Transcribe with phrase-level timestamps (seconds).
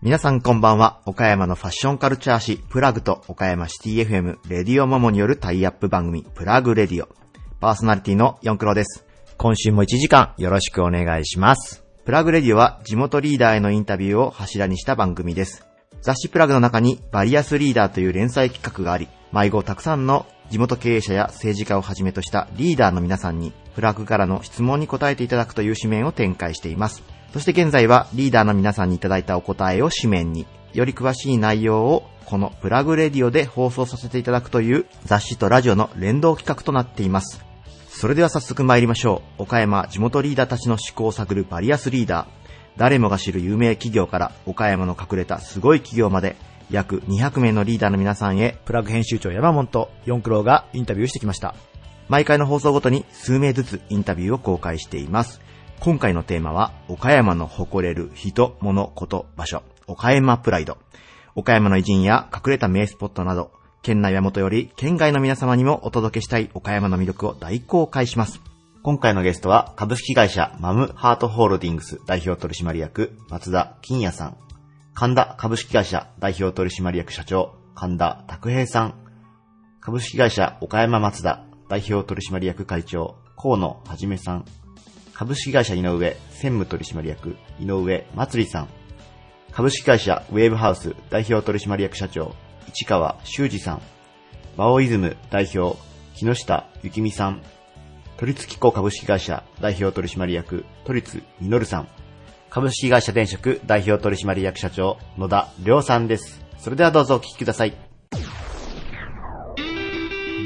[0.00, 1.00] 皆さんこんばんは。
[1.06, 7.08] 岡山のファッションカルチャー誌、プラグと岡山シティ FM、レディオモモによるタイアップ番組、 PLUG RADIO。
[7.60, 9.04] パーソナリティのヨンクロです。
[9.38, 11.84] 今週も1時間よろしくお願いします。
[12.04, 15.66] PLUG RADIO は地元リーダーへのインタビューを柱にした番組です。
[16.02, 27.02] 雑誌プラグの中に VARIOUS LEADER という連載企画があり、毎号たくさんの地元経営者や政治家をはじめとしたリーダーの皆さんに、プラグからの質問に答えていただくという紙面を展開しています。
[27.32, 37.44] そして現在はリーダーの皆さんにいただいたお答えを紙面に、より詳しい内容をこのプラグレディオで放送させていただくという雑誌とラジオの連動企画となっています。
[37.88, 39.42] それでは早速参りましょう。
[39.42, 42.26] 岡山地元リーダーたちの思考を探るバリアスリーダー。
[42.76, 46.34] 誰もが知る有名企業から岡山の隠れたすごい企業まで
[46.70, 51.54] 約200名のリーダーの皆さんへプラグ編集長山本と四クロがインタビューしてきました。
[52.08, 55.40] 毎回の放送ごとに数名ずつインタビューを公開しています。
[55.80, 60.78] 今回のテーマは、岡山の誇れる人、物、こと、場所、岡山プライド。
[61.34, 63.50] 岡山の偉人や隠れた名スポットなど、
[63.82, 68.40] 県内はもとより県外の皆様にもお届けしたい岡山の魅力を大公開します。
[68.82, 74.36] 今回のゲストは、株式会社マムハートホールディングス代表取締役、松田金也さん。
[74.96, 78.94] 神田株式会社代表取締役社長、神田拓平さん。
[79.80, 84.44] 株式会社岡山松田代表取締役会長河野はじめさん。
[85.12, 86.16] 株式会社井上専
[86.60, 88.68] 務取締役井上祭さん。
[89.50, 92.36] 株式会社ウェーブハウス代表取締役社長
[92.72, 93.82] 市川修二さん。
[94.56, 95.76] バオイズム代表
[96.14, 97.42] 木下幸美さん。
[98.16, 101.88] 都立機構株式会社代表取締役都立実さん。
[102.54, 107.76] 株式会社電職代表取締役社長野田亮さんですそれではどうぞお聞きください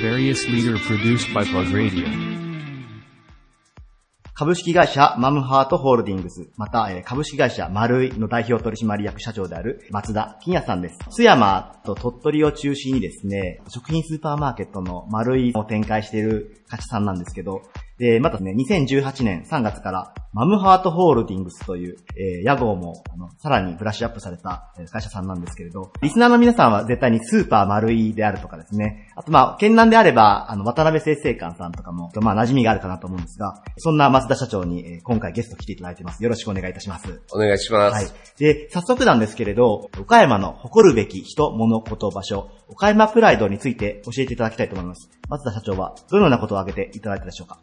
[0.01, 2.07] Various leader produced by Plug Radio.
[4.33, 10.99] 株式会社マムハートホールディングス、また、えー株式会社マルイの代表取締役社長である松田金也さんです。
[11.11, 17.61] 津山と鳥取を中心にですね、食品スーパーマーケットのマルイを展開している会社さんなんですけど、
[17.99, 36.23] で、またね、2018年3月からマムハートホールディングスという、えー屋号も、あの、さらにブラッシュアップされたえー会社さんなんですけれど、リスナーの皆さんは絶対にスーパーマルイであるとかですね、あとまあ、県南であれば、あの、渡辺製生館さんとかも、まあ、馴染みがあるかなと思うんですが、そんな松田社長に、えー今回ゲスト来ていただいてます。
[36.23, 37.21] よろしくお願いいたします。
[37.33, 37.95] お願いします。
[37.95, 38.07] はい。
[38.39, 45.09] で、早速なんですけれど、岡山の誇るべき人、物、こと、場所、岡山プライドについて教えていただきたいと思います。
[45.29, 47.59] 松田社長は、どのようなことを挙げていただいたでしょうか？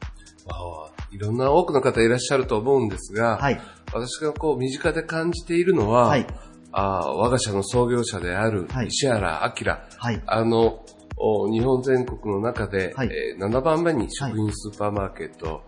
[0.50, 3.59] ああいろんな多くの方いらっしゃると思うんですが、はい。
[3.94, 6.28] 私がこう身近で感じているのは、はい。
[6.72, 10.22] ああ我が社の創業者であるはい石原明、はい。
[10.25, 10.83] あの、
[11.17, 15.63] お日本全国の中で、はいえー7番目に食品スーパーマーケット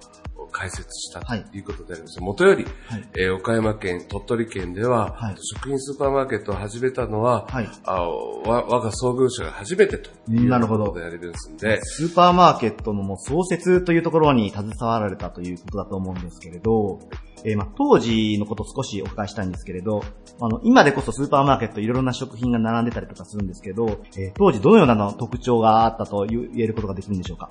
[0.48, 2.20] を開設したはいということであります。
[2.22, 3.08] もとより、はい。
[3.18, 7.70] えー岡山県、鳥取県では、はい食品スーパーマーケットを始めたのは、はい。
[7.84, 17.00] あわ我が創業者が初めてというなるほどことでありますんで、スーパーマーケットのもう創設というところに携わられたということだと思うんですけれど、
[17.46, 20.02] えーまあ、当時のことを少しお伺いしたいんですけれど、
[20.42, 27.50] あの、今でこそスーパーマーケットいろいろな食品が並んでたりとかするんですけど、えー当時どのようなの特徴があったと言えることができるんでしょうか？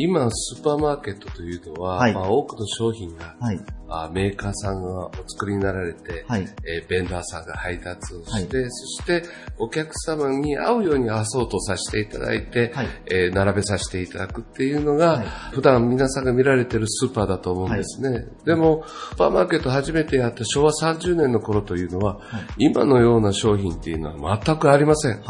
[0.00, 3.60] 今、スーパーマーケットというのは、はいまあ、多くの商品がはい。
[3.90, 6.42] あメーカーさんがお作りになられて、はい。
[6.42, 9.22] えーベンダーさんが配達をして、そして
[9.58, 12.86] お客様に合うようにアソートさせていただいて、はい。
[13.06, 18.24] えー並べさせていただくっていうのが、はい普段皆さんが見られてるスーパーだと思うんですね。
[18.44, 25.22] でも、スーパーマーケット初めてやった昭和30年の頃というのは、はい今のような商品っていうのは全くありません。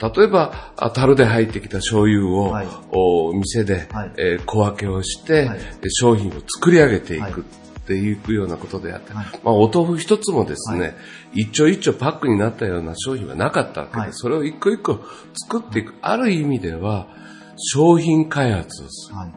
[0.00, 0.12] はい。
[0.16, 7.44] 例えば、あ樽で入ってきた醤油を、はいお店で、はいえー小分けをして、はいで商品を作り上げていはいくっ
[7.86, 10.94] ていうようなことであって、はいまあ、お豆腐一つもですね、はい
[11.34, 15.00] 一丁一丁パックになったような商品はなかったわけで、はいそれを一個一個
[15.50, 17.08] 作っていく、ある意味では、
[17.56, 19.16] 商品開発をする。
[19.16, 19.32] はい。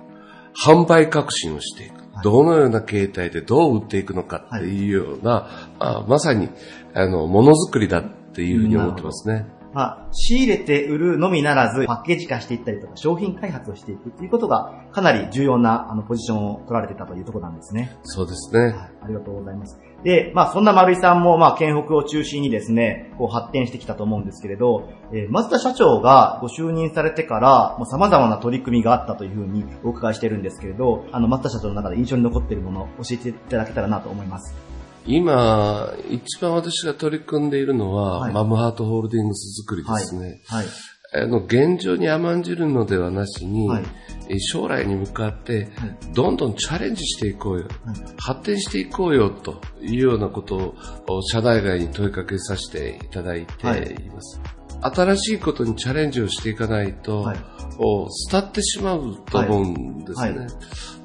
[0.57, 1.93] 販売革新をしていく。
[1.93, 5.47] はいどのような形態でどう売っていくのかっていうような、
[5.79, 6.49] まあ、まさに、
[6.93, 9.45] あの、ものづくりだっていうふうに思ってますね。
[9.73, 17.97] まあ、仕入れて売るのみならず、パッケージ化していったりとか、商品開発をしていくっていうことが、かなり重要な、あの、ポジションを取られてたというところなんですね。
[18.03, 18.59] そうですね。
[18.59, 18.73] はい、
[19.03, 19.79] ありがとうございます。
[20.03, 34.68] で、まあそんな丸井さんも、まあ県北を中心にですね、こう発展してきたと思うんですけれど、えー、松田社長がご就任されてから、もう様々な取り組みがあったというふうにお伺いしてるんですけれど、あの、松田社長の中で印象に残っているものを教えていただけたらなと思います。
[35.09, 38.33] 今、一番私が取り組んでいるのは、はい。
[38.33, 40.41] マムハートホールディングス作りですね。
[40.47, 40.65] はい。
[41.11, 43.83] あの、現状に甘んじるのではなしに、はい。
[44.29, 47.95] え将来に向かってはい、どんどんチャレンジしていこうよ、はい。
[48.17, 50.75] 発展していこうよというようなこと
[51.07, 54.39] を、社内外に問いかけさせていただいています。
[54.81, 57.39] 新しいことにチャレンジをしていかないと、はい。
[57.77, 60.29] こう廃ってしまうと思うんですね。
[60.29, 60.37] はい。
[60.37, 60.45] は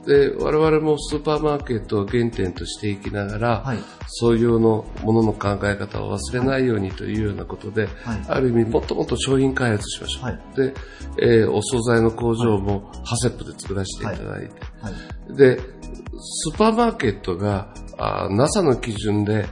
[0.06, 3.78] で、我々もスーパーマーケットを原点としていきながら、はい。
[4.06, 8.22] そういうのものの考え方を忘れないようにというようなことで、はい。
[8.28, 10.24] ある意味もっともっと商品開発しましょう。
[10.24, 10.40] はい。
[10.56, 10.74] で、
[11.22, 15.36] えーお惣菜の工場もハセップで作らせていただいて、はい。
[15.36, 19.46] で、スーパーマーケットがあ NASA の基準で、はい。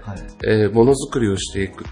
[0.44, 1.84] えーものづくりをしていく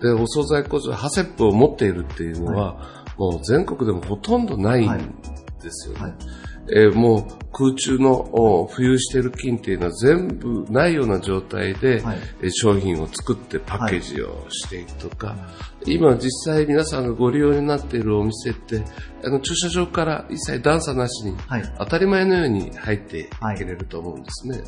[0.00, 4.96] で、お惣菜工場、ハセップを持っているっていうのは、もう全国でもほとんどないん
[5.60, 6.14] ですよね。
[6.68, 15.34] はいえーもう空中のお浮遊している菌っていうのは全部ないような状態で、はいえー商品を作ってパッケージをしていくとか、
[15.86, 18.82] 今実際皆さんがご利用になっているお店って、
[19.24, 21.74] あの駐車場から一切段差なしにはい。
[21.78, 24.60] 当たり前のように入っていけれると思うんですね。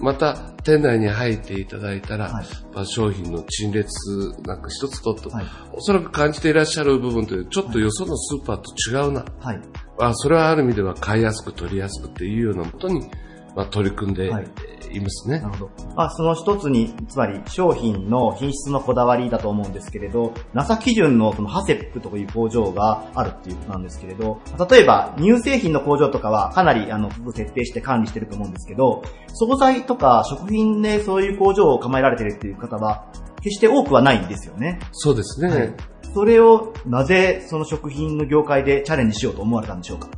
[0.00, 3.92] また、店内に入っていただいたら、はいまあ商品の陳列
[4.44, 9.24] なんか一つとっても、はいおそらく感じていらっしゃる部分というちょっとよそのスーパーと違うな。
[9.40, 9.60] はい。
[9.98, 13.08] あそれはある意味では買いやすく取りやすくっていうようなことに、
[13.54, 14.40] まあ、取り組んでは
[14.94, 15.40] いいますね。
[15.40, 15.70] なるほど。
[15.96, 29.02] まあ、その一つに、つまり商品の品質のこだわりだと思うんですけれど、NASA 基準のそのハセップという工場があるっていうことなんですけれど、例えば乳製品の工場とかはかなりあの、徹底して管理してると思うんですけど、
[29.34, 33.06] 惣菜とか食品でそういう工場を構えられてるっていう方は、
[33.42, 34.78] 決して多くはないんですよね。
[34.92, 35.48] そうですね。
[35.48, 35.74] はい
[36.14, 40.08] それをなぜその食品の業界でチャレンジしようと思われたんでしょうか？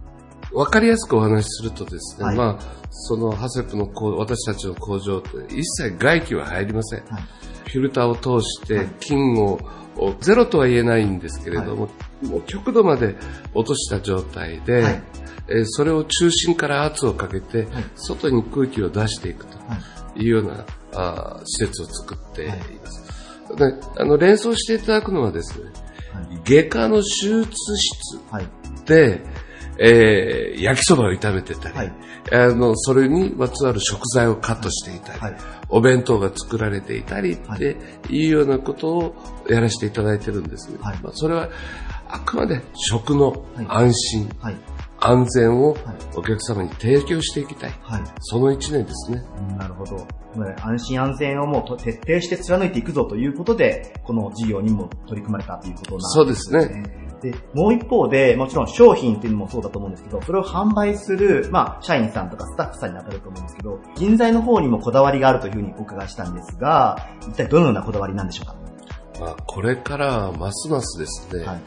[0.56, 7.04] わかりやすくお話しするとですね、はいまあ、そのハセップの工私たちの工場って一切外気は入りません。
[7.04, 7.22] はい。
[7.68, 9.60] フィルターを通してはい菌を、
[9.98, 11.88] をゼロとは言えないんですけれども、
[12.22, 13.16] もう極度まで
[13.52, 15.02] 落とした状態で、はい
[15.48, 19.76] えーそれを中心から圧をかけて、はい外に空気を出していくとは
[20.16, 20.22] い。
[20.22, 20.64] いうような
[20.94, 22.54] あー施設を作っていま
[22.90, 23.56] す。
[23.56, 25.66] であの連想していただくのはですね、
[26.14, 26.40] はい。
[26.44, 28.46] 外科の手術室はい。
[28.86, 29.20] で、
[29.78, 31.92] えー焼きそばを炒めてたり、はい。
[32.32, 35.36] あの、それにまつわる食材をカットしていたり、はい。
[35.68, 37.76] お弁当が作られていたりはいって
[38.14, 39.14] いうようなことを
[39.48, 40.78] やらせていただいてるんですね。
[40.80, 41.48] はいまあ、それは
[42.08, 44.56] あくまで食の安心、はい。
[44.98, 45.82] 安全をはい
[46.16, 47.74] お客様に提供していきたい。
[47.82, 48.02] はい。
[48.20, 49.22] その一年ですね。
[49.50, 50.06] うんなるほど。
[50.62, 56.60] 安心安全をもうと徹底して貫いていくぞということで、この事業にも取り組まれたということなんですね。
[56.60, 57.05] そうですね。
[57.20, 68.56] で、もう一方で、もちろん商品っていうのもそうだと思うんですけど、それを販売する、まあ、社員さんとかスタッフさんに当たると思うんですけど、人材の方にもこだわりがあるというふうにお伺いしたんですが、一体どのようなこだわりなんでしょうか？
[69.18, 71.62] まあ、これからはますますですね、はい。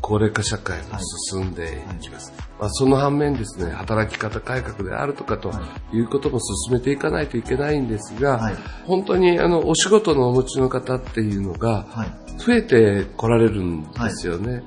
[0.00, 0.98] 高齢化社会も
[1.32, 2.32] 進んでいきます。
[2.60, 5.50] まあ、その反面ですね、働き方改革であるとかと
[5.92, 8.54] いうことも進めていかないといけないんですが、はい。
[8.84, 12.25] 本当にあの、お仕事のお持ちの方っていうのがはい。
[12.38, 14.62] 増えて来られるんですよね。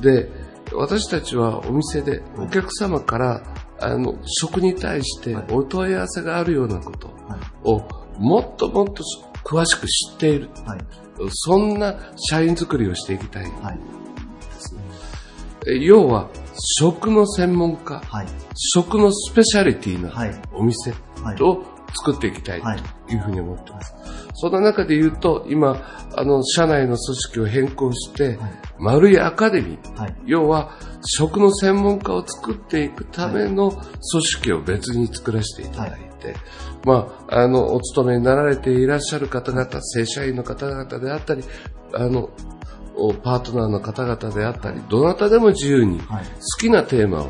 [0.00, 0.30] で、
[0.72, 3.42] 私たちはお店でお客様から、
[3.80, 7.40] あの、食に対してお問い合わせがあるようなことはい。
[7.64, 7.80] を
[8.18, 9.02] もっともっと
[9.44, 10.48] 詳しく知っている。
[10.66, 10.80] はい。
[11.30, 13.46] そんな社員作りをしていきたい。
[15.80, 16.28] 要は、
[16.78, 18.26] 食の専門家、はい。
[18.54, 20.42] 食のスペシャリティなはい。
[20.52, 20.92] お店
[21.22, 21.42] はい。
[21.42, 23.94] を作っていきたいはいというふうに思っています。
[24.34, 25.80] そんな中で言うと、今、
[26.16, 30.16] あの、社内の組織を変更して、はい丸いアカデミー、はい。
[30.26, 30.72] 要は、
[31.04, 33.82] 食の専門家を作っていくための組
[34.22, 36.34] 織を別に作らせていただいて、
[36.84, 41.44] まあ、あの、お勤めになられていらっしゃる方々、正社員の方々であったり、
[41.94, 42.30] あの、
[42.96, 46.24] おパートナーの方々であったり、どなたでも自由にはい。
[46.24, 47.28] 好きなテーマを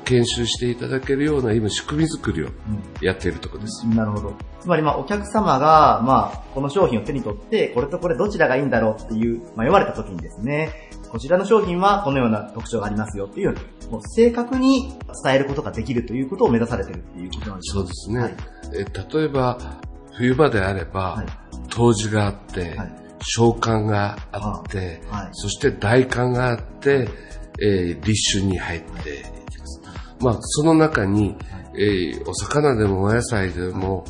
[0.00, 2.52] 研修していただけるような今仕組み作りをうん。
[3.00, 3.86] やっているところです。
[3.86, 4.34] なるほど。
[4.60, 13.54] つまり、まあ、お客様が、まあ、この商品を手に取って、これとこれどちらがいいんだろうっていう、まあ、読まれた時にですね、こちらの商品はこのような特徴がありますよっていう、
[13.90, 14.92] もう正確に
[15.24, 18.20] 伝えることができるということを目指されてるっていうことなんでしょそうですね。
[18.20, 18.34] はい。
[18.74, 19.80] え例えば、
[20.12, 21.26] 冬場であれば、はい。
[21.70, 22.92] 冬至があって、はい。
[23.20, 25.28] 召喚があって、はい。
[25.32, 27.08] そして大寒があって、
[27.60, 29.37] えー立春に入って
[30.20, 31.36] まあ、その中に、
[31.74, 34.04] えーお魚でもお野菜でも、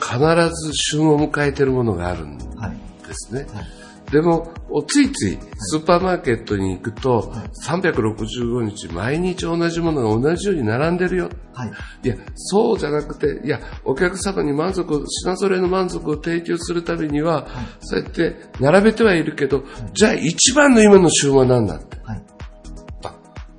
[0.00, 2.76] 必ず旬を迎えているものがあるんではい。
[3.12, 3.46] すね。
[3.54, 7.32] はいでも、おついついスーパーマーケットに行くと、
[7.66, 11.30] 365日毎日同じものが同じように並んでるよ。
[11.54, 11.72] はい。
[12.04, 17.46] いや、そうじゃなくて、いや、お客様に満足を、品揃えの満足を提供するためには、
[17.80, 19.64] そうやって並べてはいるけど、
[19.94, 21.96] じゃあ一番の今の旬は何だって。
[22.04, 22.21] はい。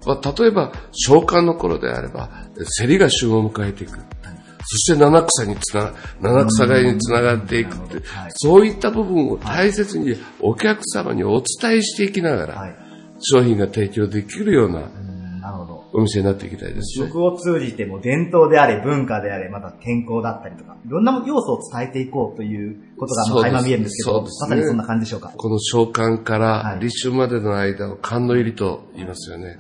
[0.06, 2.30] まあ、例えば、召喚の頃であれば、
[2.80, 4.00] 競りが旬を迎えていく。
[4.66, 12.76] そして七草につな、七草がいにつながっていくって、そういった部分を大切にお客様にお伝えしていきながら、はい。
[13.20, 14.90] 商品が提供できるような。
[15.96, 17.08] お店になっていきたいですね。
[17.08, 25.32] 食を通じても伝統であれ、文化であれ、また健康だったりとか、いろんな要素を伝えていこうということが、垣間見えるんですけど、ねまさにそんな感じでしょうか。
[25.38, 29.58] この召喚かはいら立春までの間を寒の入りと言いますよね。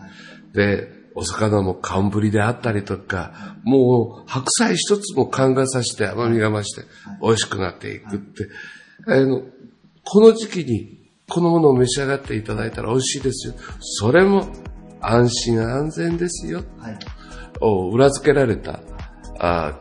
[0.54, 6.84] で、お魚も寒ぶりであったりとか、もう白菜一つも寒がさして甘みが増して
[7.22, 8.48] 美味しくなっていくって、
[9.08, 9.44] あの、
[10.04, 13.54] この時期にこのものを召し上がっていただいたら美味しいですよ。
[13.80, 14.48] それも
[15.02, 16.64] 安心安全ですよ。
[16.80, 17.00] はい。
[17.62, 18.82] を裏付けられた、
[19.40, 19.80] あ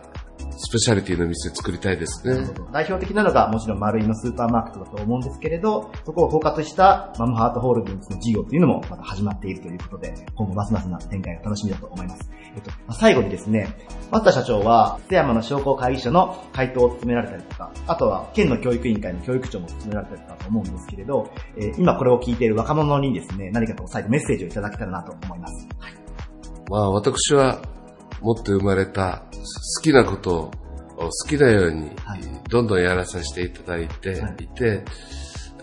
[0.65, 2.47] スペシャリティの店作りたいですね。
[2.73, 12.31] 代表的なのがもちろん丸いのスーパーマーケットだと思うんですけれど、そこを統括したマムハートホールディングスの事業というのもまた始まっているということで、今後ますますな展開が楽しみだと思います。
[12.55, 13.77] えっと、まあ最後にですね、
[14.13, 25.67] 松田社長は、津山の商工会議所の会頭を務められたりとか、あとは県の教育委員会の教育長も務められたりとかと思うんですけれど、えー今これを聞いている若者にですね、何かと最後メッセージをいただけたらなと思います。
[26.71, 27.61] まあ私は
[28.23, 29.25] 持って生まれた
[29.77, 30.51] 好きなことを
[30.97, 32.21] 好きなようにはい。
[32.49, 34.45] どんどんやらさせていただいてはい。
[34.45, 34.85] いて、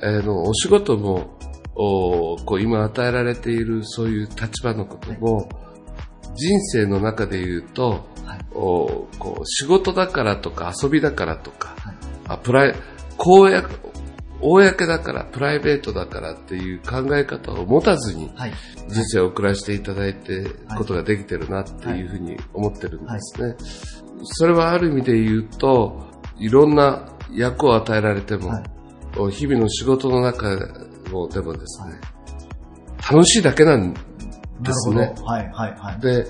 [0.01, 1.37] あのお仕事も
[1.75, 5.49] おこう今与えられているそういう立場のことも、
[6.35, 8.39] 人生の中で言うと、はい。
[8.53, 11.95] おこう仕事だからとか遊びだからとか、はい。
[12.27, 12.75] あプライ
[13.17, 13.88] 公約
[14.41, 18.53] 公だからプライベートだからっていう考え方を持たずに、はい。
[18.87, 20.45] 人生を送らせていただいて
[20.77, 23.55] ことができてるなっていうふうに思ってるんですね。
[24.23, 28.63] それはある意味で言うと、いろんな役を与えられても、はい
[29.31, 30.55] 日々の仕事の中
[31.11, 31.99] もでもですね、
[33.11, 33.93] 楽しいだけなん
[34.61, 35.13] ですね。
[35.25, 35.99] はい、はい、はい。
[35.99, 36.25] で、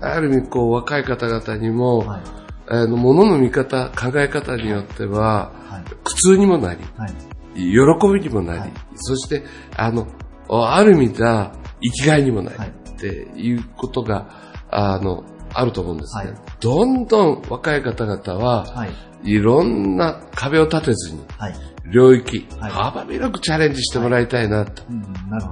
[0.00, 2.20] ある意味こう若い方々にも、はい、
[2.68, 7.12] あの、物の見方、考え方によっては、はい、苦痛にもなり、はい。
[7.54, 9.44] 喜びにもなり、はいそして、
[9.76, 10.06] あの、
[10.48, 12.72] ある意味では生きがいにもなり、はいっ
[13.04, 14.28] ていうことが、
[14.70, 16.30] あの、あると思うんですね。
[16.30, 18.90] はいどんどん若い方々は、はい。
[19.24, 21.54] いろんな壁を立てずに、はい。
[21.92, 24.84] 領域、はい幅広くチャレンジしてもらいたいなと。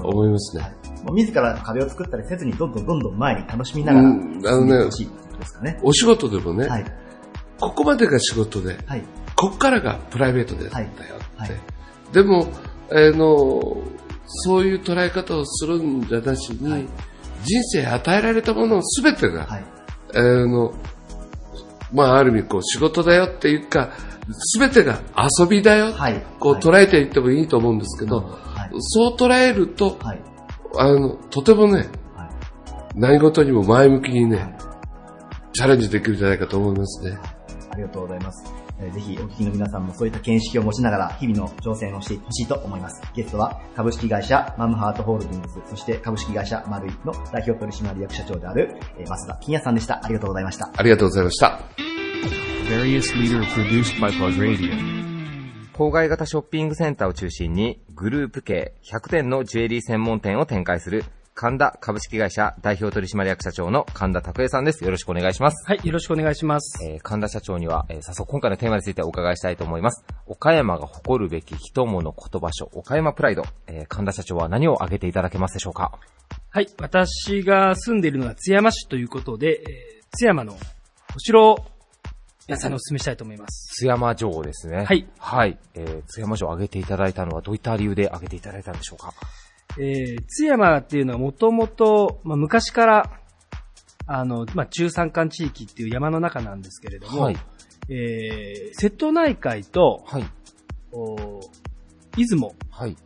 [0.05, 0.63] 思いますね。
[0.63, 5.81] はいもう自ら壁を作ったりせずに、どんどんどんどん前に楽しみながら、うんあのね。
[5.83, 6.85] お仕事でもね、はい。
[7.59, 9.03] ここまでが仕事で、はい。
[9.35, 10.87] ここからがプライベートでだったよ
[11.43, 11.80] って。
[12.13, 12.49] でも、
[12.91, 13.83] あの、
[14.27, 16.87] そういう捉え方をするんじゃなしに、はい
[17.43, 19.65] 人生与えられたものすべてが、はい。
[20.15, 20.75] あの、
[21.91, 23.93] まあ、ある意味、こう、仕事だよっていうか、
[24.33, 25.01] すべてが
[25.39, 26.23] 遊びだよ、はい。
[26.39, 28.71] こう、はい捉えていってもいいと思うんですけど、はい。
[28.79, 30.21] そう捉えると、はい。
[30.77, 32.31] あの、とてもね、はい。
[32.95, 34.57] 何事にも前向きにね、はい
[35.53, 37.19] チャレンジできるんじゃないかと思いますね。
[37.73, 38.60] ありがとうございます。
[38.81, 43.03] えーぜひお聞きの皆さんもそういった見識を持ちながら日々の挑戦をしてほしいと思います。
[43.15, 50.05] ゲストは株式会社マムハートホールディングス、そして株式会社マルイの代表取締役社長である、えー増田金也さんでした。
[50.05, 50.71] ありがとうございました。
[50.75, 51.61] ありがとうございました。
[52.69, 55.01] Various leader produced by Plug Radio.
[55.73, 61.05] 郊外型ショッピングセンターを中心にグループ系100店のジュエリー専門店を展開する
[61.41, 64.85] 神田株式会社代表取締役社長の神田拓也さんです。
[64.85, 65.67] よろしくお願いします。
[65.67, 66.85] はい、よろしくお願いします。
[66.85, 70.05] えー神田社長には、えー早速今回のテーマについてお伺いしたいと思います。
[70.27, 73.45] 岡山が誇るべき人物言葉所、岡山プライド。
[73.69, 75.99] えー神田社長は何を挙げていただけますでしょうか？
[76.51, 81.59] はい、私が住んでいるのは津山市ということで、えー津山のお城を
[82.49, 83.77] 皆さんにお勧めしたいと思います。
[83.79, 84.85] 津山城ですね。
[84.85, 85.09] はい。
[85.19, 85.59] はい。
[85.73, 89.15] えー津山城を挙げていただいたのはどういった理由で挙げていただいたんでしょうか？
[89.79, 93.11] えー津山っていうのはもともと、まあ、昔から、
[94.07, 97.37] あの、まあ、中山間地域っていう山の中なんですけれども、はい。
[97.89, 100.25] えー瀬戸内海と、はい。
[100.93, 101.41] お
[102.17, 102.97] 出雲、はい。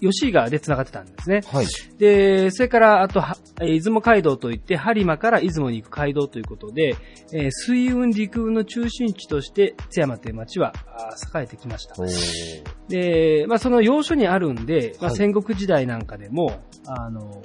[0.00, 1.40] 吉井川で繋がってたんですね。
[1.46, 1.66] はい。
[1.98, 3.22] で、それから、あと、
[3.60, 6.96] 出雲街道といって、播磨から出雲に行く街道ということで、
[7.32, 10.72] えー水運陸運の中心地として、津山という町は
[11.34, 11.94] 栄えてきました。
[12.88, 17.42] で、まあ、その要所にあるんで、まあ、はい戦国時代なんかでも、あの、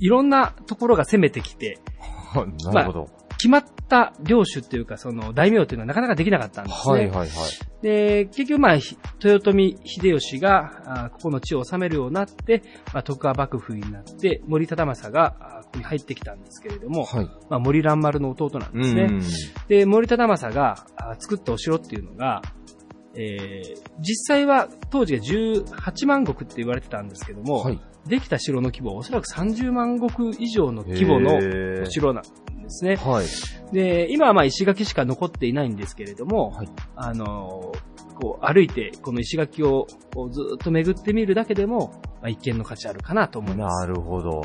[0.00, 1.78] いろんなところが攻めてきて、
[2.72, 3.21] なるほど。
[3.42, 6.94] 決まった領主っていうか、その大名っていうのはなかなかできなかったんですね。
[6.94, 7.28] はいはいはい。
[7.82, 12.62] で、結局まあ、ひ豊臣秀吉が、あここの地を治めるようになって、
[12.94, 17.24] まあ、徳川幕府になって、森忠政があここに入ってきたんですけれども、はい。
[17.50, 19.08] まあ、森蘭丸の弟なんですね。
[19.10, 19.22] うん。
[19.66, 22.42] で、森忠政があ作ったお城っていうのが、
[23.16, 27.80] えー実際は当時が18万石って言われてたんですけども、はい。
[28.06, 31.36] できた城の規模はおそらく30万石以上の規模の
[31.82, 32.24] お城なん
[32.72, 32.96] ですね。
[32.96, 33.26] はい。
[33.72, 37.72] で、今はまあ石垣しか残っていないんですけれども、はいあの、
[38.14, 39.86] こう歩いてこの石垣を
[40.30, 43.86] ずっと巡ってみるだけでも、まあ、一見の価値あるかなと思います。
[43.86, 44.42] なるほど。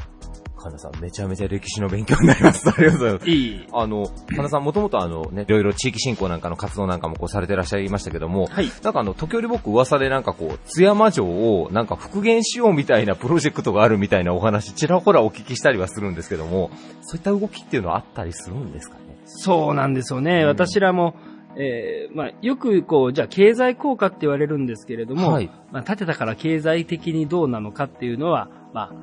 [0.57, 2.67] 神田さん、めちゃめちゃ歴史の勉強になります。
[2.67, 3.29] ありがとうございます。
[3.29, 3.67] いい。
[3.71, 8.69] あの、神田さん、もともとあのね、いろいろ地域振興なんかの活動なんかもこうされてらっしゃいましたけども、はい。
[8.83, 16.71] なんかあの、時折僕噂でなんかこう、津山城をなんか復元しようみたいなプロジェクトがあるみたいなお話、ちらほらお聞きしたりはするんですけども、
[17.01, 19.01] そういった動きっていうのはあったりするんですかね？
[19.25, 20.41] そうなんですよね。
[20.41, 21.15] うん私らも、
[21.59, 28.93] えーまあ、よくこう、じゃあ経済効果って言われるんですけれども、はいまあ、建てたから経済的にどうなのかっていうのは、まあ、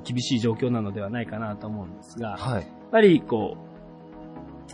[0.00, 2.62] 厳しい状況なのではないかなと思うんですが、やはい。
[2.62, 3.70] っぱりこう、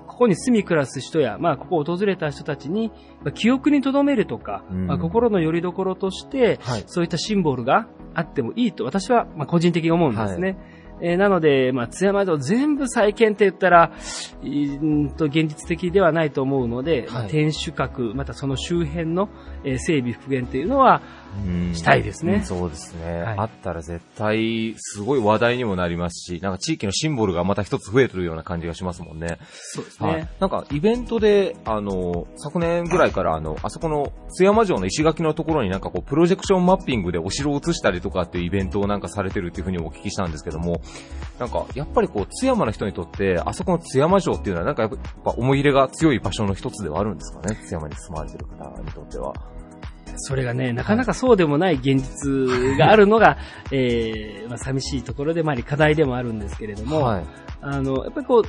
[0.06, 2.88] ここに住み暮らす人や、まあ、ここを訪れた人たちに、
[3.22, 6.84] まあ記憶に留めるとか、うんまあ、心の拠り所として、はい。
[6.86, 10.58] そういったシンボルがあってもいいと、私は、まあ、個人的に思うんですね。
[11.02, 13.92] えーなので、まあ、津山城全部再建って言ったら、
[14.42, 19.28] んと、現実的ではないと思うので、まあはい天守閣、またその周辺の、
[19.66, 21.02] えー整備復元っていうのは、
[21.44, 29.38] うんしたいですねうんそうですね、はいあったら絶対、すごい話題にもなりますし、なんか地域のシンボルがまた一つ増えてるような感じがしますもんね。
[29.50, 30.08] そうですね。
[30.08, 30.28] はい。
[30.40, 40.80] なんか、イベントで、あの、昨年ぐらいから、あの、あそこの津山城の石垣のところになんかこう、プロジェクションマッピングでお城を映したりとかっていうイベントをなんかされてるっていうふうにお聞きしたんですけども、
[41.38, 44.92] なんか、やっぱりこう、津山の人にとって、あそこの津山城っていうのはなんかやっ
[45.24, 49.34] ぱ思い入れが強い場所の一つではあるんですかね、津山に住まわれてる方にとっては。
[50.16, 53.38] それがね、なかなかそうでもない現実があるのが、
[53.70, 57.24] えーまあ、寂しいところでもあり、課題でもあるんですけれども、はい。
[57.60, 58.44] あの、やっぱりこう、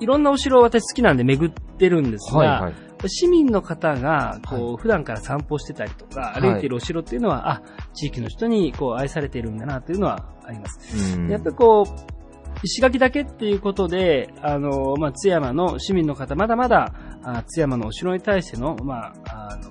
[0.00, 2.74] いろんなお城を私好きなんで巡ってるんですが、はい、はい。
[3.06, 7.62] 市民の方が、こう、は普段から散歩してたりとか、い歩いているお城っていうのは、あ、
[7.94, 11.18] 地域の人に、こう、愛されているんだな、というのはあります。
[11.18, 12.20] うんやっぱりこう、
[12.62, 16.92] 石垣だけっていうことで、あの、まあ、津山の市民の方、まだまだ、
[17.22, 19.69] あ津山のお城に対しての、まあ、あの、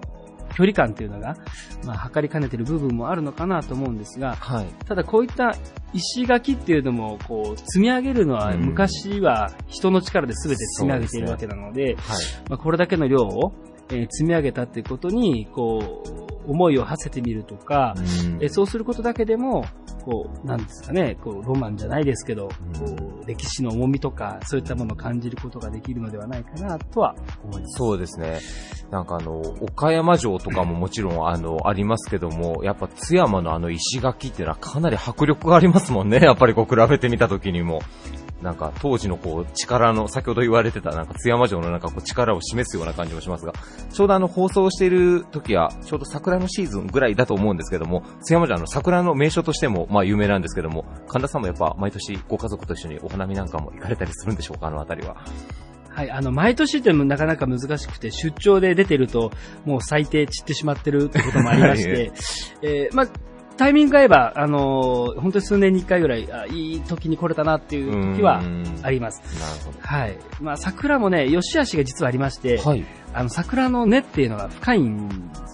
[0.59, 1.37] 距離感っていうのが、
[1.85, 4.67] まあ、測りかねてる部分もあるのかなと思うんですが、はい。
[4.85, 5.55] ただこういった
[5.93, 11.95] 石垣っていうのも、こう、積み上げるのは、うん昔は人の力で全て積み上げているわけなので、はい。
[12.49, 13.53] まあ、これだけの量を、
[13.89, 18.03] えー積み上げたっていうことに、こう、思いを馳せてみるとか、うん
[18.41, 19.65] えーそうすることだけでも、
[20.03, 22.49] こう、なんですかね、こう、ロマンじゃないですけど、
[22.81, 27.77] うんこう、歴史の重みとか、そういったものを感じることができるのではないかな、とは思います。
[27.77, 28.39] そうですね。
[28.89, 36.19] なんかあの、岡山城とかももちろんあの、ありますけども、やっぱ津山のあの石垣っていうのはかなり迫力がありますもんね。
[36.21, 37.81] やっぱりこう比べてみたときにも。
[38.41, 43.53] なんか当時のこう力の、先ほど言われてたなんか津山城のなんかこう力を示すような感じもしますが、
[43.91, 55.17] ちょうどあの放送している時は、ちょうど桜のシーズンぐらいだと思うんですけども、津山城はあの桜の名所としてもまあ有名なんですけども、神田さんもやっぱ毎年ご家族と一緒にお花見なんかも行かれたりするんでしょうか、あのあたりは。
[55.99, 59.31] はい、あの、毎年ってもなかなか難しくて、出張で出てると、
[59.65, 62.11] もう最低散ってしまってるってこともありまして、
[62.63, 63.07] えーまあ、
[63.59, 68.41] タイミングが合えば、あのー本当に数年に一回ぐらい、あいい時に来れたなっていう時は
[68.83, 69.19] あります。
[69.37, 69.79] なるほど。
[69.81, 70.17] はい。
[70.39, 72.85] まあ、桜もね、良し悪しが実はありまして、はい。
[73.13, 74.77] あの、桜の根っていうのが深い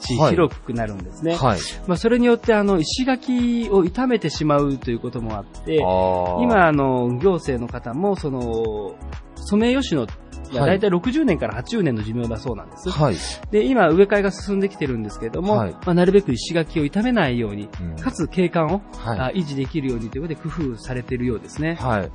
[0.01, 1.35] し、はい広くなるんですね。
[1.35, 1.59] はい。
[1.87, 8.93] まあ、それによって、あの、石垣を傷めてしまうということもあって、あー今、あの、行政の方も、その、
[9.35, 10.05] ソメイヨシノ
[10.53, 12.89] がはい大体60年から80年の寿命だそうなんです。
[12.89, 13.15] はい。
[13.51, 21.75] で、今、植え替えが進んできてるんですけれども、はいまあ、なるべく石垣を傷めないように、うんかつ景観を、はいあ維持できるようにということで工夫されているようですね。
[21.75, 21.99] はい。
[21.99, 22.11] なる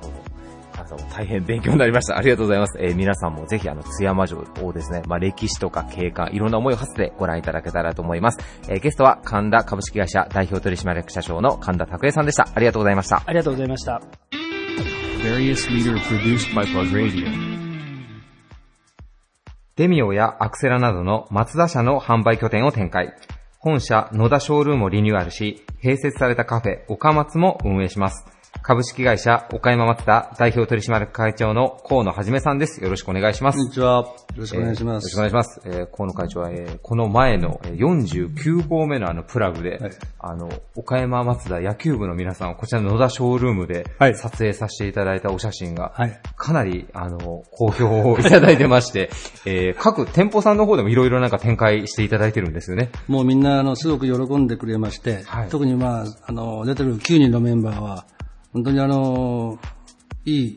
[0.00, 0.22] ほど。
[1.14, 2.16] 大変勉強になりました。
[2.16, 2.76] ありがとうございます。
[2.80, 8.38] えー皆さんもぜひあの、津山城をですね、まあ、歴史とか景観、いろんな思いを馳せてご覧いただけたらと思います。
[8.68, 12.48] えーゲストは神田株式会社代表取締役社長の神田拓也さんでした。
[12.54, 13.22] ありがとうございました。
[13.24, 14.02] ありがとうございました。
[19.74, 23.14] デミオやアクセラなどの松田社の販売拠点を展開。
[23.58, 28.26] 本社野田ショールームをリニューアルし、併設されたカフェ岡松も運営します。
[28.60, 32.82] 株式会社岡山松田代表取締役会長の河野はじめさんです。
[32.84, 33.56] よろしくお願いします。
[33.58, 33.86] こんにちは。
[34.02, 35.04] よろしくお願いします。
[35.04, 35.60] えーよろしくお願いします。
[35.64, 46.20] えー河野会長は、えーこの前のえー49号目のあのプラグで、はいあの、岡山松田野球部の皆さんをこちらの野田ショールームではい撮影させていただいたお写真が、はい。
[46.36, 47.18] かなり、あの、
[47.50, 49.10] 好評を いただいてまして、
[49.44, 52.90] えー各店舗さんの方でもいろいろなんか展開していただいてるんですよね。
[53.08, 58.04] もうみんな、あの、すごく喜んでくれまして、はい特にまあ、あの、出てる9人のメンバーは、
[58.52, 59.58] 本当にあの、
[60.24, 60.56] いい、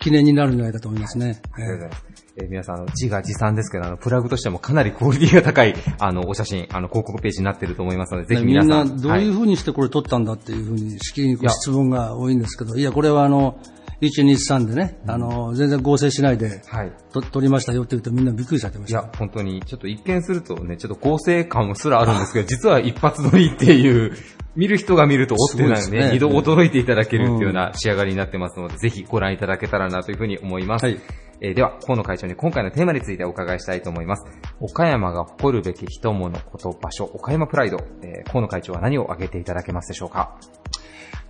[0.00, 1.40] 綺記念になるんじゃないかと思いますね。
[1.52, 2.04] ありがとうございます。
[2.40, 8.84] えー皆さん、あの、自画自賛ですけど、あの、プラグとしてもかなりクオリティが高い、あの、お写真、あの、広告ページになっていると思いますので、ぜひみん皆さ。
[8.84, 13.58] なんどういうはふうにしてこれ撮ったんだっていうふうに、しきりに質問が多いんですけど、いや、これはあの、
[14.00, 16.92] 1、2、3でね、あの、全然合成しないで、はい。
[17.12, 19.00] と撮りましたよって言うとみんなびっくりされてました。
[19.00, 24.12] いや、本当に、ちょっと一見するとね、ちょっと合成感すらあるんですけど、実は一発撮りっていう、
[24.58, 26.10] 見る人が見ると、おってないね。
[26.12, 30.84] 二度驚いていただけるっていうような仕上がりになってますので、ぜひご覧いただけたらなというふうに思います。
[30.84, 31.00] はい。
[31.40, 34.26] えーでは、河野会長に今回のテーマについてお伺いしたいと思います。
[34.58, 40.36] 岡山が誇るべき人物、こと、場所、岡山プライド、えー河野会長は何を挙げていただけますでしょうか？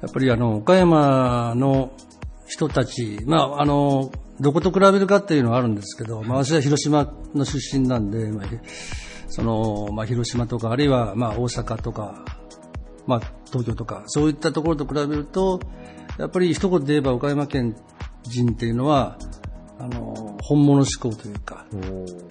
[0.00, 1.92] やっぱりあの、岡山の
[2.46, 4.10] 人たち、まあ、あの、
[4.40, 8.46] どこと比べるかっていうのはあるんですけど、まあ、私は広島の出身なんで、まあ、
[9.26, 12.24] その、まあ、広島とか、あるいは、まあ、大阪とか、
[13.08, 15.60] まあ、東京とか、そういったところと比べると、
[16.18, 17.74] やっぱり一言で言えば岡山県
[18.22, 19.18] 人っていうのは、
[19.80, 21.64] あの、本物志向というか、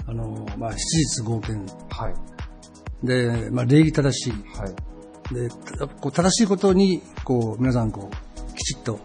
[0.06, 3.08] あの、まあ、七実合憲はい。
[3.08, 4.34] で、まあ、礼儀正しい。
[4.34, 5.34] はい。
[5.34, 9.00] で、たこう正しいことに、こう、皆さん、こう、きちっと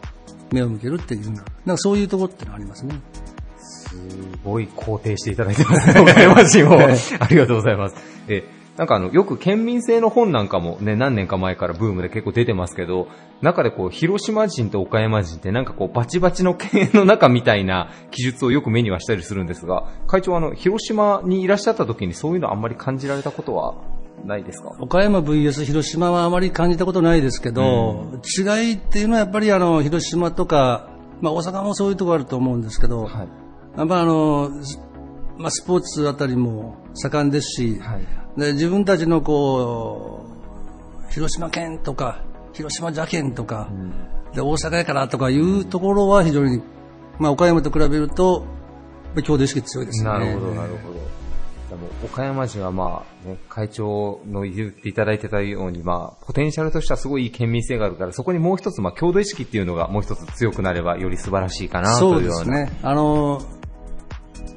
[0.53, 3.01] 目を向けるっていうな、なんかそういうところってのはありますね。
[3.59, 3.97] す
[4.45, 6.79] ごい肯定していただいてますね、岡山人を。
[7.21, 7.97] ありがとうございます。
[8.29, 8.45] え、
[8.79, 13.09] なんかあの、よく県民性の本なんかもね、何年か前からブームで結構出てますけど、
[13.43, 23.75] 中でこう、広島人と岡山人ってなんかこう、バチバチの犬の中みたいな記述をよく目にはしたりするんですが、会長はあの、広島にいらっしゃった時にそういうのあんまり感じられたことは
[24.25, 24.75] ないですか？
[24.81, 28.07] 岡山 VS 広島はあまり感じたことないですけど、
[28.39, 30.89] 違いっていうのはやっぱりあの、広島とか、
[31.21, 33.29] まあ大阪もそういうところあると思うんですけど、はい。
[33.77, 34.81] やっぱあの、す
[35.37, 38.22] まあスポーツあたりも盛んですし、はい。
[38.37, 40.25] で自分たちのこ
[41.09, 43.69] う、広島県とか、広島邪県とか、
[44.35, 46.63] で大阪やからとかいうところは非常に、
[47.19, 48.47] まあ岡山と比べると、
[49.05, 50.11] やっぱり郷土意識強いですね。
[50.11, 51.23] なるほど、なるほど。
[51.73, 62.59] でも岡山人はまあ、ね、会長の言っていただいてたように、まあ、ポテンシャルとしてはすごいいい県民性があるから、そこにもう一つ、まあ、郷土意識っていうのがもう一つ強くなれば、より素晴らしいかなとそいううような。
[62.61, 62.79] ですね。
[62.83, 63.41] あの、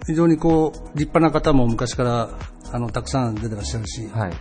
[0.07, 2.29] 非常にこう、立派な方も昔から、
[2.75, 4.33] あの、たくさん出てらっしゃるし、はい。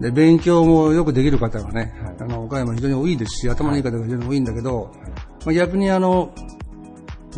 [0.00, 4.90] で、勉強もよくできる方がね、はいあの、岡山非常に多いですし、頭のいい方が非常に多いんだけど、
[5.44, 6.34] まあ、逆にあの、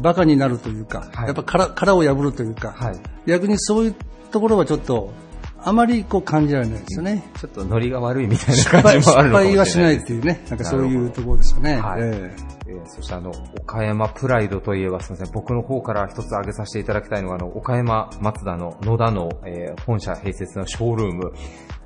[0.01, 2.97] バカになるというか、はいやっぱ殻殻を破るというか、はい。
[3.27, 3.95] 逆にそういう
[4.31, 5.13] ところはちょっと、
[5.61, 7.31] あまりこう感じられないですよね。
[7.39, 11.77] ちょっとノリが悪いみたいな失感じもあるのかもしれない敗はしないっていうね、なんかそういうところですよね。
[11.77, 21.33] はいえええーそしてあの、岡山プライドといえばすみません、僕の方から一つ挙げさせていただきたいのが、あの、岡山松田の野田の、えー本社併設のショールーム、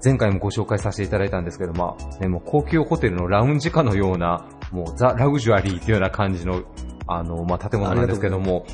[0.05, 6.63] 前回もご紹介させていただいたんですけど、まあ、ね、もう高級ホテルのラウンジかのような、もうザ・ラグジュアリーというような感じの、
[7.07, 8.67] あの、まあ、建物なんですけども、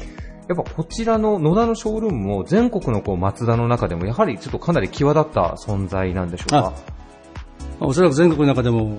[0.48, 6.72] やっぱこちらの野田のショールームも全国のこう松田の中でもやはりちょっとかなり際立った存在なんでしょうか？
[7.80, 8.98] あおそらく全国の中でも、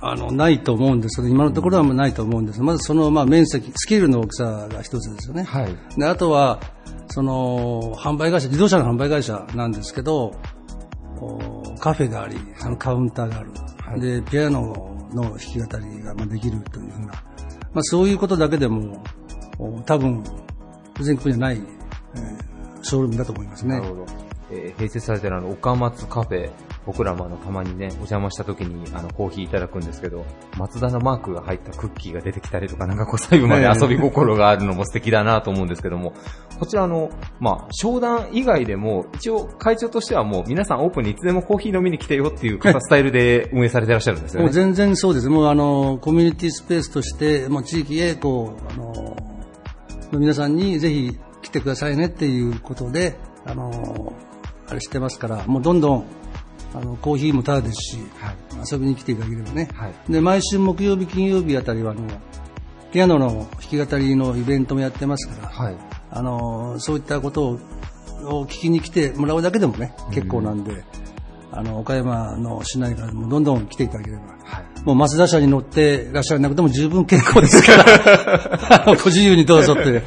[0.00, 2.62] あの、ないと思うんですけど、今のところはもうないと思うんです。
[2.62, 5.42] まずその、まあ、面積、スケールの大きさが一つですよね。
[5.42, 5.76] はい。
[5.96, 6.60] で、あとは、
[7.08, 10.32] その、販売会社、自動車の販売会社なんですけど、
[11.20, 13.50] おカフェがあり、そのカウンターがある。
[13.84, 17.12] はいで、ピアノの弾き語りがまあできるというふうな、ま
[17.80, 19.02] あ、そういうことだけでも、
[19.58, 20.22] お多分、
[21.00, 21.60] 全国にはない、
[22.14, 22.48] えー
[22.80, 23.88] ショールームだと思いますねなる。
[23.88, 24.06] ほど。
[24.52, 26.50] えー併設されてるあの、岡松カフェ、
[26.88, 30.24] 僕らもあの、たまにね、お邪魔した時に、あの、コーヒーいただくんですけど、
[30.56, 36.14] 松田のマークが入ったクッキーが出てきたりとか、なんかこう、最後まで遊び心があるのも素敵だなと思うんですけども、
[36.58, 44.44] こちらの、まあ、商談以外でも、一応会長としてはもう、皆さんオープンにいつでもコーヒー飲みに来てよっていうスタイルで運営されてらっしゃるんですよね。
[44.46, 45.28] もう全然そうです。
[45.28, 49.14] もうあの、コミュニティスペースとして、もう地域へこう、あの、
[50.18, 54.14] 皆さんにぜひ来てくださいねっていうことで、あの、
[54.70, 56.04] あれしてますから、もうどんどん、
[56.74, 58.36] あの、コーヒーもタダですし、はい。
[58.70, 59.68] 遊びに来ていただければね。
[59.74, 60.12] はい。
[60.12, 62.02] で、毎週木曜日、金曜日あたりは、あの、
[62.92, 65.76] ピアノの弾き語りのイベントもやってますから、はい。
[66.10, 67.60] あの、そういったことを
[68.24, 70.84] を聞きに来てもらうだけでもね、結構なんで、
[71.52, 74.80] あの、岡山の市内からもどんどん来ていただければ、はい。
[74.84, 80.02] もう増田車に乗っていらっしゃらなくても十分結構ですから、 ご自由にどうぞって。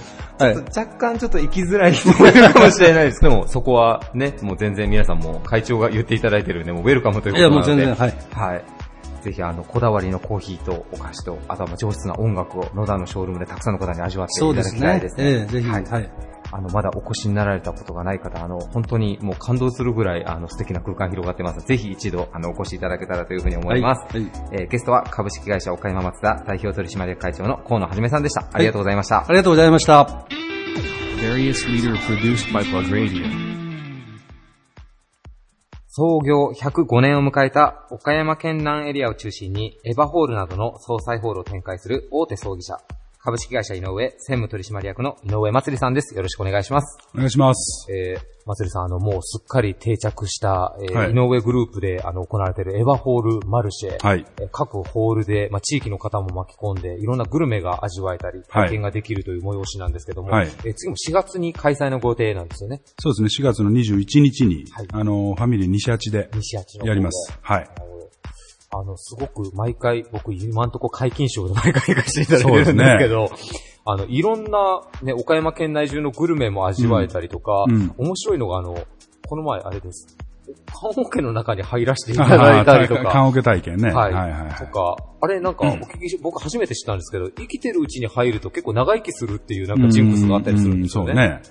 [0.45, 0.55] はい。
[0.55, 7.71] 若干ちょっと行きづらい人もいるかもしれないですけども、そこはね、もう全然皆さんも会長が言っていただいてるんで、もうウェルカムということなので。
[7.71, 8.53] いやもう全然はい。
[8.53, 8.63] はい。
[9.23, 15.17] ぜひ、あの、こだわりのコーヒーとお菓子と、あとはまあ上質な音楽を野田のショールームでたくさんの方に味わっていただそうですねきたいです。
[15.17, 15.23] ね。
[15.25, 16.09] ええぜひ、ははいい。
[16.51, 21.65] あの、まだお越しになられたことがない方、あの、本当にもう感動するぐらい、あの、素敵な空間広がってます。
[21.65, 24.01] ぜひ一度、あの、お越しいただけたらというふうに思います。
[24.15, 28.47] はいはいえーゲストは株式会社岡山松田代表取締役会長の河野はじめさんでした。
[28.53, 29.25] ありがとうございました。
[29.25, 30.07] ありがとうございました。
[35.87, 42.77] 創業105年を迎えた岡山県南エリアを中心にエヴァホールなどの総裁ホールを展開する大手葬儀社、
[43.23, 46.15] 株式会社井上専務取締役の井上祭さんです。
[46.15, 46.97] よろしくお願いします。
[47.13, 47.85] お願いします。
[47.93, 54.03] えー、祭さん、あの、もうすっかり定着した、えーはい井上グループで、あの、行われているエヴァホールマルシェ。
[54.03, 54.25] はい。
[54.39, 62.81] えー各ホールで、まあ、地域の方も巻き込んで、いろんなグルメが味わえたり、はい体験ができるという催しなんですけども、はいえー次も4月に開催のご予定なんですよね。
[62.99, 67.37] そうですね、4月の21日に、はいあの、ファミリー西八で西八のやります。
[67.43, 67.69] はい。
[68.73, 73.29] あの、すごく毎回、僕今んとこ解禁賞で 毎回行かせていただいてるんですけど、
[73.85, 78.77] あの、いろんな、ね、岡山県内中のグルメも味わえたりとか、うんうん面白いのがあの、
[79.27, 80.17] この前あれです。
[80.73, 83.01] 棺桶の中に入らせていただいたりとか。
[83.01, 83.91] あー棺桶体験ね。
[83.91, 84.01] は。
[84.01, 84.53] はいいはいはい。
[84.55, 91.11] とか、あれなんか、お聞きし、僕初めて知ったんですけど、生きてるうちに入ると結構長生きするっていうなんかジンクスがあったりするんですよね。
[91.13, 91.41] うそうね。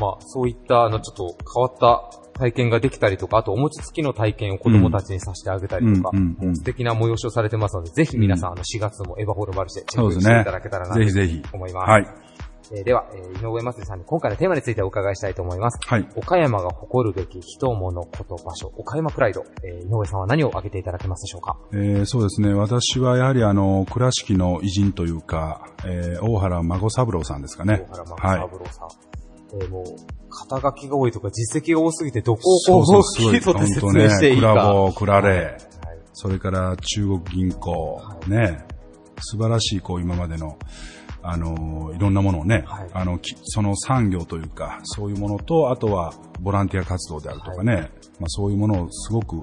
[0.00, 6.10] まあ、そういった、あの、ちょっと変わった体験ができたりとか、あとお餅つきの体験を子供たちにさせてあげたりとか、
[6.54, 11.42] 素敵な催しをされてますので、ぜひ皆さん、あの、4月もエヴァホールマルシェチェックしていただけたらなとぜひぜひ。
[11.52, 11.90] 思います。
[11.90, 12.06] はい。
[12.74, 15.78] えーでは、えー井上祭さんに今回のテーマについてお伺いしたいと思います。
[15.86, 16.08] はい。
[16.16, 21.58] 岡山が誇るべき人物こと場所、岡山プライド、えー井上さんは何を挙げていただけますでしょうか？
[21.72, 22.54] えーそうですね。
[22.54, 27.84] 私はやはりあの、倉敷の偉人というか、えー大原孫三郎さんですかね。
[27.90, 28.40] 大原は三い。
[28.58, 29.11] 郎さん。
[29.54, 29.84] えーもう、
[30.30, 33.32] 肩書きが多いとか実績が多すぎて、どこをこう、そうそう、すごい。
[33.32, 34.54] 切り取って説明していい、クか。
[34.54, 35.58] ラボ、クラレー、はい
[36.14, 38.66] それから中国銀行、はいね、
[39.20, 40.58] 素晴らしいこう今までの、
[41.22, 42.90] あの、いろんなものをね、はい。
[42.92, 49.42] あの、きその産業というか、そういうものと、あとはボランティア活動であるとかね、まあそういうものをすごく、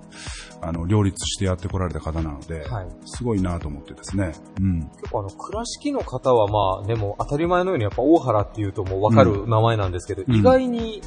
[0.62, 2.88] あの、両立してやってこられた方なので、はい。
[3.06, 4.90] すごいなと思ってですね、うん。
[5.02, 10.36] 結構あの、倉敷の方はまあ、でも当たり前のようにやっぱ大原っていうともうわかる名前なんですけど、うん。
[10.36, 11.02] 意外に、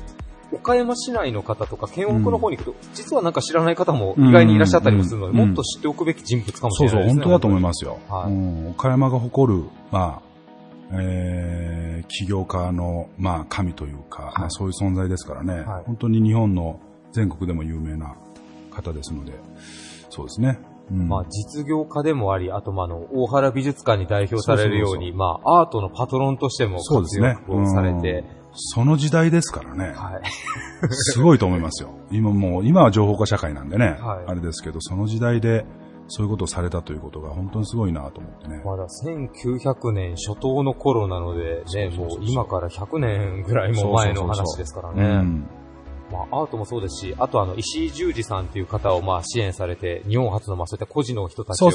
[0.53, 5.49] 岡山市内の方とか県北の方に行くと、実はなんか知らない方も意外にいらっしゃったりもするので、うん。
[5.49, 7.25] もっと知っておくべき人物かもしそうそう、れないですね。
[7.25, 7.99] 本当だと思いますよ。
[8.09, 8.33] はい。
[8.33, 8.71] うん。
[8.71, 10.32] 岡山が誇る、まあ、
[10.94, 15.85] えー、起業家の、まあ、神というか、まあ、そういう存在ですからね、はい。
[15.87, 16.81] 本当に日本の
[17.12, 18.16] 全国でも有名な
[18.70, 19.33] 方ですので、
[20.11, 20.59] そうですね。
[20.90, 21.09] うん。
[21.09, 27.28] まあ、実業家でもあり、あとまあ、あの、大原美術館に代表されるように、まあ、アートのパトロンとしても活そうですね。
[27.28, 28.24] 躍をされて、うん。
[28.55, 30.22] その時代ですからね、はい。
[30.90, 31.90] すごいと思いますよ。
[32.11, 34.24] 今もう、今は情報化社会なんでね、はい。
[34.26, 35.64] あれですけど、その時代で
[36.14, 38.62] そういうことをされたということが本当にすごいなと思ってね。
[38.64, 45.03] まだ1900年初頭の頃なので、ね、もう今から100年ぐらいも前の話ですからうね。
[45.22, 45.48] ん。
[46.11, 51.70] まあ、アートもそうですし、あとあの、石井十二さんっていう方をまあ支援されて、日本初のまあそういった個人の人たちを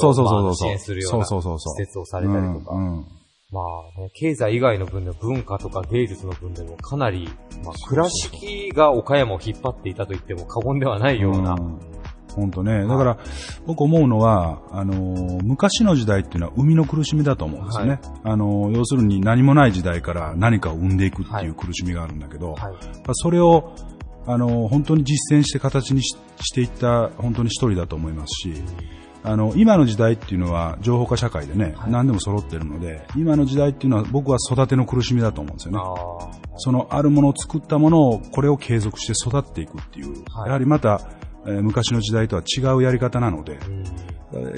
[0.54, 3.06] 支援するような施設をされたりとか、うんうん。
[3.50, 3.60] ま
[3.96, 7.28] あ、ね、経済以外の分で文化とか芸術の分でもかなり、
[7.64, 11.56] まあ、倉敷が岡山を引っ張っていたと言っても過言ではないような、
[12.38, 12.86] 本当ね。
[12.86, 13.18] だから、
[13.66, 18.00] 僕思うのは、あのー、昔の時代っていうのは生みの苦しみだと思うんですよね。
[18.24, 22.60] あのー、要するに何もない時代から何かを生んでいくっていう苦しみがあるんだけど、はい。
[22.60, 22.74] まあ
[23.14, 23.74] それを、
[24.26, 28.62] あのー、本当に実践して形にししていった本当に一人だと思いますし、
[29.24, 35.78] あの、今の時代っていうのは情報化社会でね、何でも揃ってるので、今の時代っていうのは僕は育ての苦しみだと思うんですよね。
[35.80, 41.00] あそのあるものを作ったものを、これを継続して育っていくっていう、はいやはりまた、
[41.46, 43.58] えー昔の時代とは違うやり方なので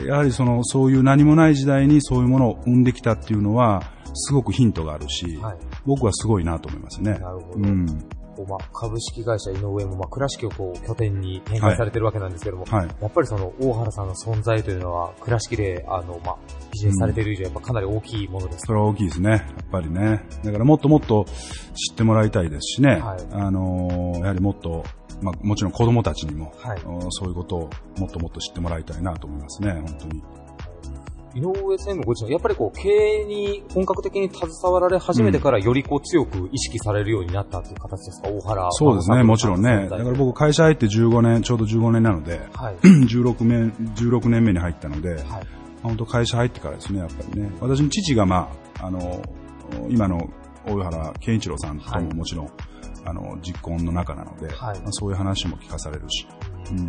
[0.06, 5.58] やはりその、そういう何もない時代にそういうものを生んできたっていうのは、すごくヒントがあるし、はい。
[5.86, 7.12] 僕はすごいなと思いますね。
[7.12, 7.58] なるほど。
[7.58, 7.86] うん。
[8.48, 12.88] まあ、株式会社井上も、まあ、倉敷をこう拠点に展開されてるわけなんですけども、はい。
[13.00, 16.36] やっぱりその大原さんの存在というのは、倉敷で、あの、まあ、
[16.72, 18.60] ビジネスされている以上、やっぱかなり大きいものです。
[18.66, 19.30] それは大きいですね。
[19.30, 20.24] やっぱりね。
[20.42, 21.26] だからもっともっと
[21.74, 23.00] 知ってもらいたいですしね。
[23.00, 24.84] はいあのーやはりもっと、
[25.22, 30.22] まあ、もちろん子供たちにも、はいうんそういうことをもっともっと知ってもらいたいなと思いますね、本当に。
[31.34, 39.88] 井上専務ご自身は、やっぱりこう、経営に本格的に携わられ始めてから、よりこう、強く意識されるようになったという形ですか、大原そうですね、もちろんね。
[39.88, 42.76] だから僕会社入って15年、ちょうど15年なので、はい。
[43.06, 45.22] 16年、16年目に入ったので、はい。
[45.82, 47.50] 本当会社入ってからですね、やっぱりね。
[47.60, 49.22] 私の父がまあ、あの、
[49.88, 50.28] 今の
[50.66, 52.50] 大原健一郎さんとはいももちろん、
[53.04, 56.26] あの、実婚の中なので、はいまあそういう話も聞かされるし、
[56.70, 56.86] うん。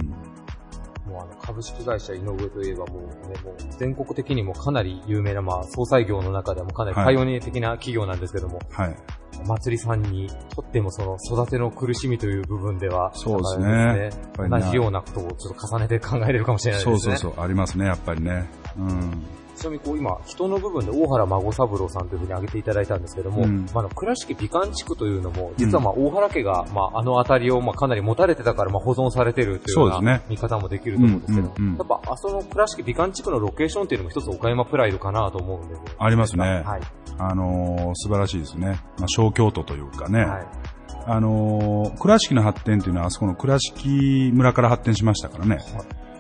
[1.12, 8.96] もうあの株式会社井上といえばもうね、もう全国的にもかなり有名な、まあ、総裁業の中でもかなりパイオニア的な企業なんですけども、はい。
[9.40, 17.00] お祭りさんにとってもその育ての苦しみという部分では、そうですねなんかあれやっぱりな同じようなことをちょっと重ねて考えれるかもしれないですね。
[17.00, 18.50] そうそうそう、ありますね、やっぱりね。
[18.78, 19.26] うん。
[19.62, 36.64] ちなみにこう今、人の部分で大原孫三郎さんというふうに挙げていただいたんですけども、うんまあ、倉敷美観地区というのも、実はまあ大原家が、まあ、あの辺りをまあかなり持たれてたからまあ保存されてるというような見方もできると思うんですけど、うんうんうんやっぱあその倉敷美観地区のロケーションっていうのも一つ岡山プライドかなと思うんでありますね。
[36.66, 36.82] はい。
[37.18, 38.80] あのー素晴らしいですね。
[38.98, 40.26] まあ、小京都というかね。
[40.26, 40.48] はい。
[41.06, 45.60] あのー倉敷の発展っていうのは、あそこの倉敷村から発展しましたからね。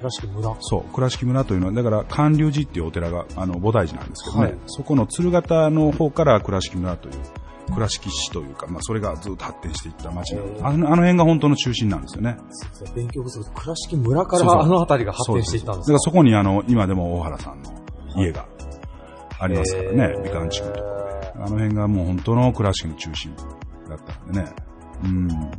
[0.02, 0.56] 倉敷村。
[0.60, 7.16] そう、倉敷村というのは、だから、寒流寺っていうお寺が、あの、菩提寺なんですけどね、はいそこの鶴形の方から倉敷村という、
[7.74, 10.66] 倉敷市というか、まあ、それがずっと発展していった町なんです。
[10.66, 12.38] あのあの辺が本当の中心なんですよね。
[12.50, 17.72] そうですね勉強不足で倉敷村かそうそうらあの辺りが発展していったんですそうそうそうだからそこに、あの、今でも大原さんの
[18.18, 18.46] 家が
[19.40, 21.32] ありますからね、へー美観地区のところで。
[21.36, 23.34] あの辺がもう本当の倉敷の中心
[23.90, 24.54] だったんでね。
[25.04, 25.52] うん。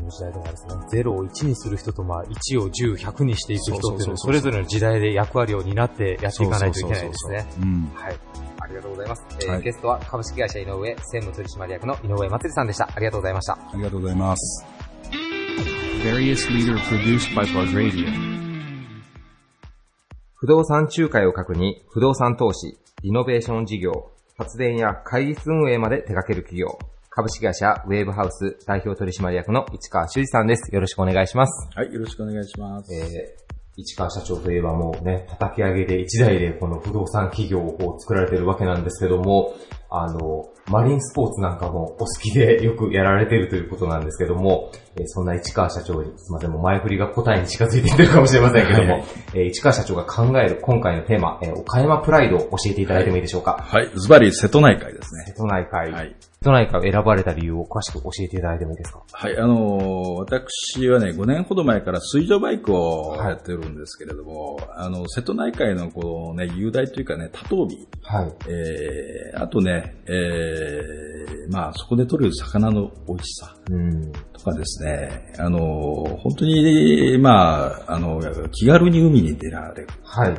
[0.00, 7.46] その時代でもですね、0を1にする人と、まあ、1を10、100にしていく人っていうのは、それぞれの時代で役割を担ってやっていかないといけないですね。
[7.60, 7.90] うん。
[7.94, 8.18] はい。
[8.60, 9.22] ありがとうございます。
[9.42, 12.88] えーはいゲストは株式会社井上専務取締役の井上祭さんでした。
[12.94, 13.52] ありがとうございました。
[13.54, 14.64] ありがとうございます。
[16.02, 18.06] Various leader produced by Plug Radio.
[20.34, 26.78] 不動産仲介を核に不動産投資、リノベーション事業、発電や会議室運営まで手掛ける企業、
[27.12, 30.72] 株式会社ウェーブハウス代表取締役の市川修司さんです。
[30.72, 31.68] よろしくお願いします。
[31.74, 32.94] はい、よろしくお願いします。
[32.94, 39.54] えー市川社長といえばもうね、叩き上げで一台でこの不動産企業を作られてるわけなんですけども、
[39.88, 53.58] あの、マリンスポーツなんかもお好きでよくやられてるということなんですけども、えーそんな市川社長に、すみません、もう前振りが答えに近づいていってるかもしれませんけども、えー市川社長が考える今回のテーマ、えー岡山プライドを教えていただいてもいいでしょうか？
[53.62, 55.24] はい、ズバリ瀬戸内海ですね。
[55.28, 55.92] 瀬戸内海。
[55.92, 56.16] はい。
[56.42, 59.02] 瀬戸内海を選ばれた理由を詳しく教えていただいてもいいですか？
[59.12, 67.68] はい、あのー私はね、5年ほど前から水上バイクをやってるんですけれども、あの、瀬戸内海のこうね、雄大というかね、多頭尾、
[68.02, 68.32] はい。
[68.48, 74.12] えー、あとね、えー、まあ、そこで取れる魚の美味しさうん。
[74.44, 79.88] とかですね、あのー本当に、まあ、あの、気軽に海に出られる。
[80.02, 80.34] はい。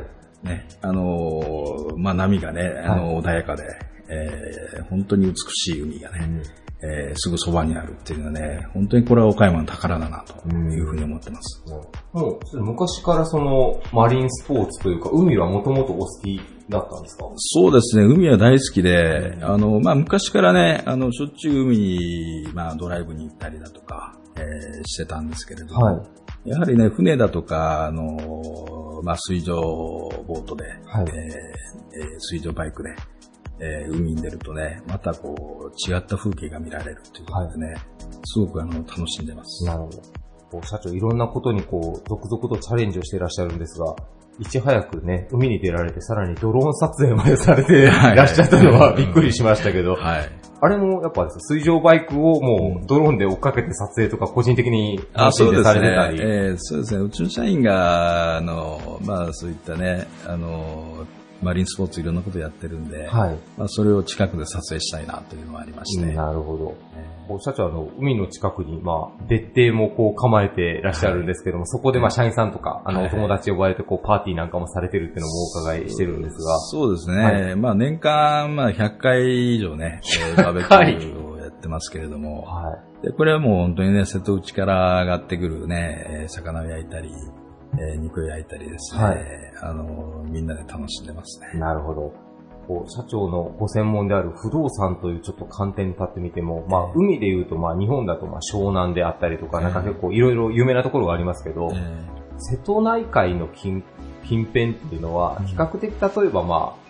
[0.46, 3.64] ね、あのーまあ、波がね、あの、穏やかで、
[4.08, 6.42] えー本当に美しい海がね、
[6.84, 11.62] えーすぐそばにあるっていうのはね、本当にこれは岡山の宝だなというふうに思ってます。
[12.12, 17.24] もう、それ昔からその、マリンスポーツというか、海はもともとお好きだったんですか？
[17.36, 26.02] そうですね、海は大好きで、あの、まあ、昔からね、あの、しょっちゅう海に、まあ、ドライブに行ったりだとか、えーしてたんですけれども、は
[26.44, 26.50] い。
[26.50, 29.54] やはりね、船だとか、あの、まあ、水上
[30.26, 31.04] ボートで、はい。
[31.06, 31.12] えー
[31.94, 32.90] えー水上バイクで、
[33.60, 37.74] えー海に出るとね、またこう、違った風景が見られるということでね、
[38.24, 39.64] すごくあの、楽しんでます。
[39.64, 39.98] なるほど。
[40.50, 43.94] こう社長、いろんなことにこう、続々とチャレンジをしていらっしゃるんですが、
[44.38, 50.30] いち早くね、海に出られて、さらにドローン撮影までされていはいらっしゃったのはびっくりしましたけど、はい。
[50.64, 55.80] あれもやっぱです水上バイクをもうドローンで追っかけて撮影とか個人的にあ、楽しんでそうですね。
[55.80, 56.20] されてたり。
[56.22, 57.04] えーそうですね。
[57.04, 61.04] うちの社員が、あの、まあそういったね、あの、
[61.42, 63.38] マリンスポーツいろんなことやってるんで、はい。
[63.58, 66.76] まあそれを近くで撮影したいなというのがありまして、なるほど。
[67.28, 76.58] こう社長あの、海の近くに、まあ、別邸もこう構えてらっしゃるんですけども、そこでまあ、社員さんとか、あの、はいお友達呼ばれて、こう、パーティーなんかもされてるっていうのもお伺いしてるんですが。
[76.58, 77.24] そうですね。
[77.24, 80.00] はいまあ年間、まあ100回以上ね、
[80.36, 87.10] えーバーベキューをやってますけれども、はでこれはもう本当にね、瀬戸内から上がってくるね、えー魚を焼いたり、
[87.78, 91.50] えー肉を焼いたりですね、はいあの、みんなで楽しんでますね。
[91.54, 91.58] い。
[91.58, 92.12] なるほど。
[92.68, 103.84] こう、社長のご専門である不動産というちょっと観点に立ってみても、まあ、海で言うと、まあ、日本だと、まあ、湘南であったりとか、なんか結構いろいろ有名なところがありますけど、え瀬戸内海の近
[104.24, 106.81] 近辺っていうのは、比較的例えばまあ、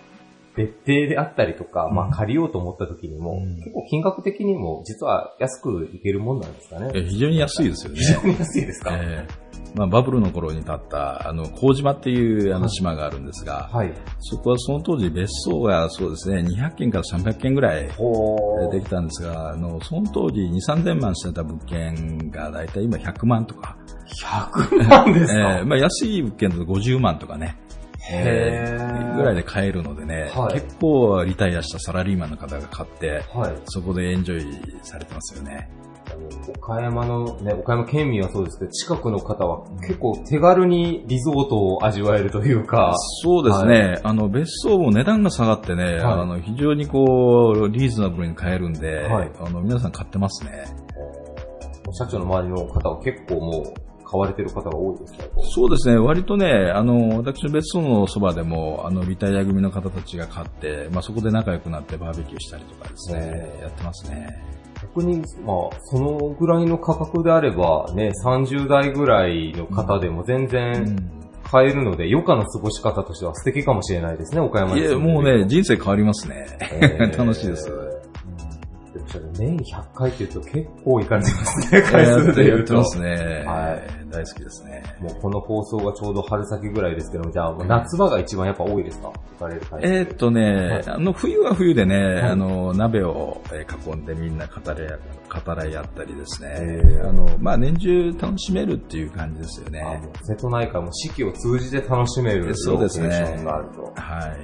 [0.55, 3.55] 別邸であったりとか、まあ借りようと思った時にも、うん。
[3.57, 6.87] 結構金額的にも実は安くいけるもんなんですかね。
[6.87, 7.99] ーえー非常に安いですよね。
[7.99, 9.43] 非常に安いですか、えー
[9.75, 13.93] まあ、バブルの頃に建った、あの、麹島っていうあの島があるんですが、はい。
[14.19, 23.75] そこはその当時別荘がそうですね、200件から300件ぐらいほできたんですが、あの、その当時2、3000万してた物件がだいたい今100万とか、
[24.21, 27.57] 100万ですか、 えーまあ安い物件だと50万とかね、
[28.09, 33.55] へーぐらいで買えるのでね、はい結構リタイアしたサラリーマンの方が買って、はい。
[33.65, 35.69] そこでエンジョイされてますよね。
[36.57, 42.93] 岡山のね、岡山県民はそうですけど、近くの方は結構手軽にリゾートを味わえるというか。
[43.23, 43.99] そうですね。
[44.03, 50.65] あの、別荘も値段が下がってね、あの、非常にこう、リーズナブルに買えるんで、あの、皆さん買ってますね。
[51.93, 55.97] 社長の周りの方は結構もう、買われてる方が多いですかそうですね。
[55.97, 64.27] 割とね、あの、私の別荘のそばでも、あの、リタイア組の方たちが買って、まあ、そこで仲良くなってバーベキューしたりとかですね、やってますね。
[64.83, 71.11] 逆に、まあ、そのぐらいの価格であれば、ね、30代ぐらいの方でも全然
[71.43, 76.45] 買えるので、余暇の過ごし方としては素敵かもしれないですね、岡山いや、もうね、人生変わりますね。
[77.17, 77.92] 楽しいです。
[79.11, 82.73] でもそれ年100回って言うと結構いかれてますね、回数で言うと。
[82.75, 83.43] やってますね。
[83.45, 84.09] はい。
[84.09, 84.83] 大好きですね。
[84.99, 89.11] もうこの放送がちょうど春先ぐらいですけども、じゃあ夏場が一番やっぱ多いですか？
[89.39, 89.87] 行かれる回数。
[89.87, 94.97] えーっとね、はいあの、冬は冬でね、あの、鍋をえー囲んでみんな語り合
[95.41, 97.01] 語らい合ったりですね。
[97.03, 100.01] あの、まあ、年中楽しめるっていう感じですよね。
[100.23, 103.81] 瀬戸内海も四季を通じて楽しめるそうですねがあると。
[103.95, 104.39] はい。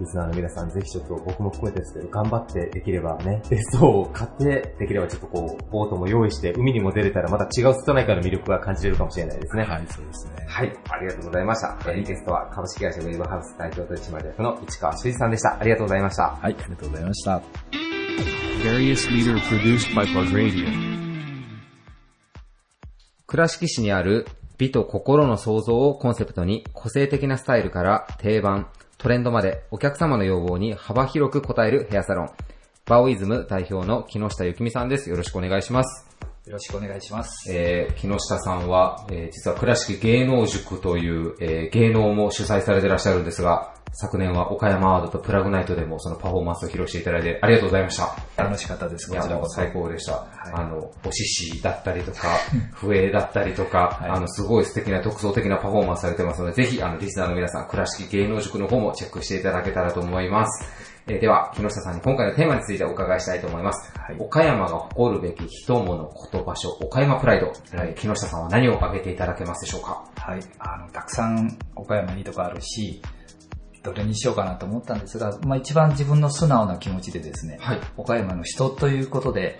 [0.00, 9.64] リスナーの皆さん、ぜひちょっと僕も含めてですけど、頑張ってできればね、 別荘を買って、できればちょっとこう、ボートも用意して、海にも出れたらまた違う瀬戸内海の魅力が感じれるかもしれないですね。
[9.64, 10.44] はい、そうですね。
[10.46, 11.78] はい、ありがとうございました。
[11.86, 15.58] えーゲストは株式会社ウェーブハウス代表取締役の市川修司さんでした。
[15.60, 16.22] ありがとうございました。
[16.22, 17.42] はい、ありがとうございました。
[18.64, 20.98] Various leader produced by Plug Radio.
[23.26, 24.26] 倉敷市にある
[24.56, 28.68] 美と心の創造をコンセプトに個性的なスタイルから定番、
[28.98, 32.30] トレンドまでお客様の要望に幅広く応えるヘアサロン。
[32.84, 35.08] バオイズム代表の木下ゆきみさんです。
[35.08, 36.08] よろしくお願いします。
[36.46, 37.48] よろしくお願いします。
[37.52, 48.16] えー、木下さんは、えー実は倉敷芸能塾という、えー芸能も主催されていらっしゃるんですが、昨年は岡山ワードとプラグナイトでもそのパフォーマンスを披露していただいてありがとうございました。
[48.44, 49.10] 楽しかったです。
[49.10, 50.26] いや、もう最高でした。
[50.54, 52.28] あの、お獅子だったりとか、
[52.74, 60.64] 笛だったりとか、あの、すごい素敵な独創的なパフォーマンスされてますので、ぜひ、あの、リスナーの皆さん、倉敷芸能塾の方もチェックしていただけたらと思います。
[61.08, 63.90] えーでは、木下さんに今回のテーマについてお伺いしたいと思います。
[64.18, 67.50] 岡山が誇るべき人物こと場所、岡山プライド。
[67.72, 70.04] えー木下さんは何を挙げていただけますでしょうか？
[70.16, 70.40] はい。
[70.58, 73.00] あの、たくさん岡山いいとこあるし、
[73.82, 77.58] どれにしようかなと思ったんですが、まあ一番自分の素直な気持ちでですね、
[77.96, 79.58] 岡山の人ということで、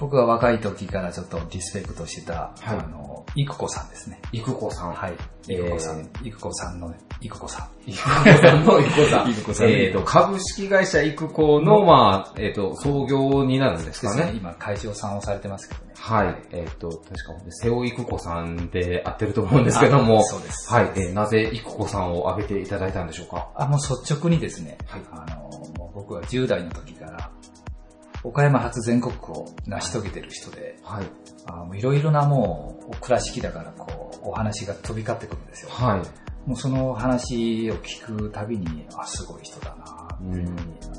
[0.00, 4.20] 僕が若い時からちょっとリスペクトしてた、あの、いくこさんですね。
[4.32, 4.92] いくこさん。
[4.94, 5.12] はい。
[5.48, 7.90] えーいくこさん、いくこさんの、いくこさん。
[7.90, 8.08] いくこ
[8.40, 9.30] さんのいくこさん。
[9.30, 9.68] いくこさん。
[9.68, 14.32] えっと、株式会社いくこの、まあ、えっと、創業になるんですかね。
[14.34, 15.92] 今、会長さんをされてますけどね。
[15.98, 16.42] はい。
[16.52, 20.90] えっ、と、確か、瀬尾育子さんで合ってると思うんですけども、あそうですはい。
[20.96, 23.50] えーなぜ育子さんを挙げていただいたんでしょうか？
[23.54, 24.78] あ、もう率直にですね、
[25.12, 25.42] あの、
[25.76, 27.30] もう僕は10代の時から、
[28.22, 31.04] 岡山初全国区を成し遂げてる人で、はい。
[31.46, 35.70] あもういろいろなもう、倉敷だからこう、お話が飛び交ってくるんですよ。
[35.72, 36.48] はい。
[36.48, 40.56] もうその話を聞くたびに、あ、すごい人だなっていうふうに、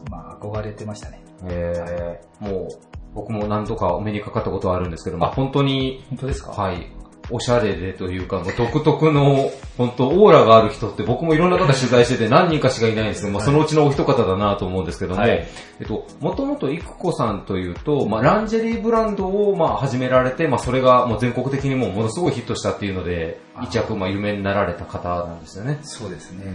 [0.09, 1.23] まあ憧れてましたね。
[1.45, 2.67] えー、もう、
[3.13, 6.51] 僕も何度かお目にかかったことはあるんですけども、本当に、本当ですか？
[6.51, 6.91] はい。
[7.31, 25.79] おしゃれでというか、もう独特の、本当オーラがある人って僕もいろんな方取材してて何人かしかいないんですけど、まあそのうちのお一方だなと思うんですけども、はいえっと、もともといくこさんというと、まあランジェリーブランドをまあ始められて、まあそれがもう全国的にもものすごいヒットしたっていうので、一躍まあ有名になられた方なんですよね。
[25.83, 26.45] そうですね。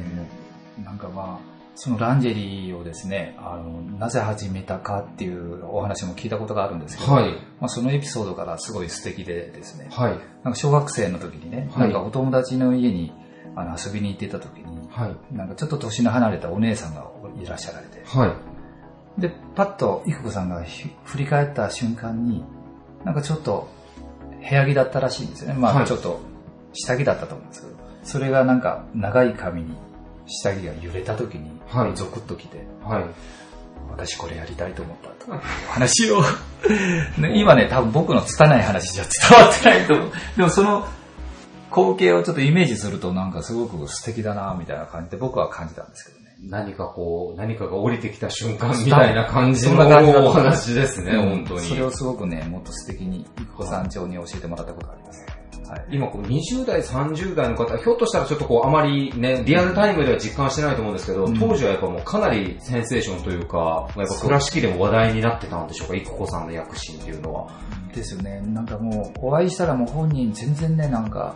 [0.85, 10.19] なんかまあ、そのランジェリーをですね、あの、なぜ始めたかっていうお話も聞いたことがあるんですけど、はいまあ、そのエピソードからすごい素敵でですね、はい。
[10.43, 13.13] なんか小学生の時にね、はいなんかお友達の家に
[13.55, 14.89] あの遊びに行ってた時に、
[15.31, 18.35] なんかちょっと年の離れたお姉さんがいらっしゃられて、は
[19.19, 19.21] い。
[19.21, 22.43] で、パッといく子さんがひ振り返った瞬間に、
[23.05, 23.69] なんかちょっと
[24.49, 25.61] 部屋着だったらしいんですよね。
[25.61, 26.21] まはいあちょっと
[26.73, 29.77] 下着だったと思うんですけど、それがなんか長い髪に
[30.27, 33.05] 下着が揺れた時に、はいゾクッときて、はい。
[33.91, 35.33] 私これやりたいと思ったと。
[35.69, 36.23] 話を、
[37.19, 40.13] ね、今ね、多分僕の拙い話じゃ伝わってないと思う。
[40.37, 40.87] でもその
[41.71, 46.27] 光景をちょっとイメージするとなんかすごく素敵だなみたいな感じで僕は感じたんですけどね。
[46.43, 51.61] 何かこう、何かが降りてきた瞬間みたいな感じそのお話ですね、うん本当に。
[51.61, 55.27] それをすごくね、もっと素敵に、いくこ山頂に教えてもらったことがあります。
[55.69, 55.87] はい。
[55.91, 67.51] 今こう20代、30代の方、ひょっとしたらちょっとこうあまりね、リアルタイムでは実感してないと思うんですけど、当時はやっぱもうかなりセンセーションというか、やっぱ倉敷でも話題になってたんでしょうか、育子さんの躍進っていうのは。
[67.95, 68.41] ですよね。
[68.41, 71.35] なんかもう、お会いしたらもう本人全然ね、なんか、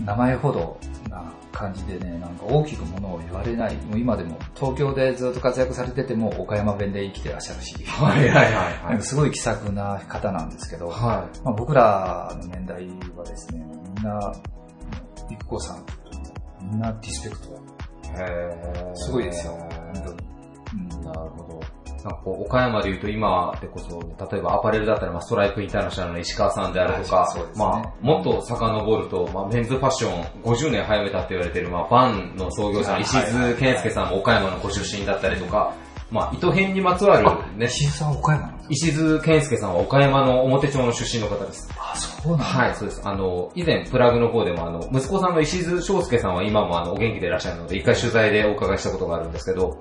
[0.00, 0.78] 名前ほど
[1.08, 3.76] な感じでね、なんか大きくものを言われない。
[3.76, 7.74] もう今でも東京でずっと活躍されてても岡山弁で生きてらっしゃるし。
[7.84, 13.64] はいはいはい、はい、すごい気さくな方なんですけど、はい、まあ、僕らの年代はですね、
[13.96, 14.32] みんな、
[15.30, 15.86] 育子さん
[16.60, 17.54] みんなディスペクト。
[18.16, 20.16] へすごいですよ、本当に。
[20.96, 21.43] うん、なるほど。
[22.04, 23.98] なんかこう、岡山で言うと今でこそ、
[24.30, 35.74] 例えばアパレルだったら、まあ、ストライプインターナショナルの石川さんであるとか、ね、まあ、もっと遡ると、まあ、メンズファッション50年早めたって言われてる、まあ、バンの創業者の石津健介さんも岡山のご出身だったりとか、
[36.10, 37.66] まあ、糸編にまつわるね。
[37.66, 41.70] 石津さん岡山石津健介さんは岡山の表町の出身の方です。
[41.78, 43.00] あ、そうなんはい、そうです。
[43.02, 49.80] あの、以前、プラグの方でも、あの、息子さんの石津翔介さんは今もあの、お元気でいらっしゃるので、一回取材でお伺いしたことがあるんですけど、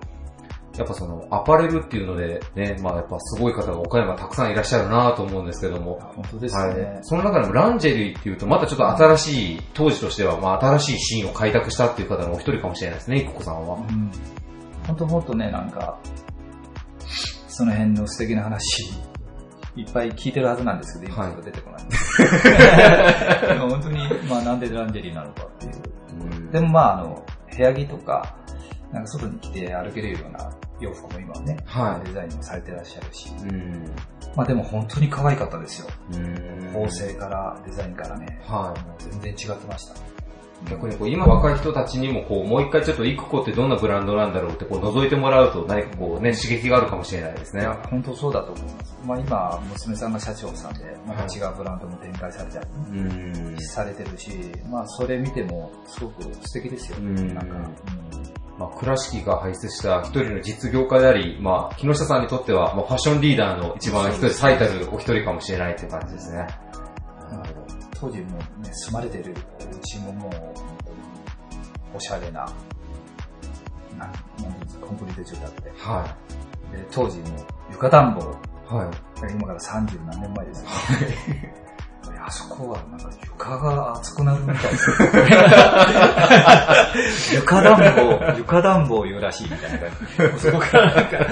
[0.78, 6.00] やっぱその、アパレルっていうので、ね、まあやっぱすごい方が岡山たくさんいらっしゃるなと思うんですけども。
[6.16, 6.84] 本当ですね。
[6.84, 7.00] はい。
[7.04, 13.76] その中でもランジェリーっていうと、またちょっと新しい、当時としては、まあ新しいシーンを開拓したっていう方のお一人かもしれないですね、いくこさんは。
[13.76, 14.12] うん。
[14.88, 16.00] 本当もっとね、なんか、
[17.48, 18.92] その辺の素敵な話、
[19.76, 21.82] いっぱい聞いてるはずなんですけど、今ちょっと出てこない。
[23.48, 25.74] はい、本当に、まあなんでランジェリーなのかっていう。
[26.20, 27.24] うん、でもまああの、
[27.56, 28.36] 部屋着とか、
[28.92, 30.52] なんか外に着て歩けるような
[30.84, 33.92] 洋服も今ね、はい、デザインもされてらっしゃるし、うん、
[34.36, 35.88] まあでも本当に可愛かったですよ。
[36.74, 39.96] 構成からデザインからね、はい、全然違ってました。
[40.70, 47.64] 逆にこう今若い人たちにもこうもう一回ちょっとイクコってどんなブランドなんだろうってこう覗いてもらうと何かこうね刺激があるかもしれないですね。
[47.64, 48.96] いや、本当そうだと思います。
[49.06, 54.32] まあ今、娘さんが社長さんで、また違うブランドも展開されちゃう、されてるし、
[54.70, 57.00] まあそれ見てもすごく素敵ですよ。
[57.00, 58.23] なんか、うん
[58.58, 66.48] まあ、倉敷が輩出した一人の実業家であり、まあ、木下さんにとっては、まあ、ファッションリーダーの一番一人、最たるお一人かもしれないっていう感じですね。
[68.00, 68.44] 当時もね、
[68.74, 72.46] 住まれてるお家ももう、おしゃれな、
[73.98, 74.12] な
[74.82, 75.72] コンクリート住宅で。
[75.78, 76.16] は
[76.74, 76.76] い。
[76.76, 77.26] で、当時も
[77.72, 78.76] 床暖房。
[78.76, 79.32] はい。
[79.32, 80.72] 今から30何年前ですよ、ね。
[80.72, 81.63] は い
[82.26, 84.90] あそこはなんか床が熱くなるみたいです
[87.36, 89.90] 床暖房、床暖房言うらしいみたいな感
[90.38, 90.40] じ。
[90.40, 91.28] そこからなんか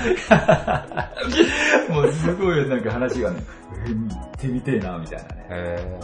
[1.89, 3.41] もうすごいなんか話がね、
[3.85, 5.45] 行ってみてえな、みたいなね。
[5.49, 5.97] へ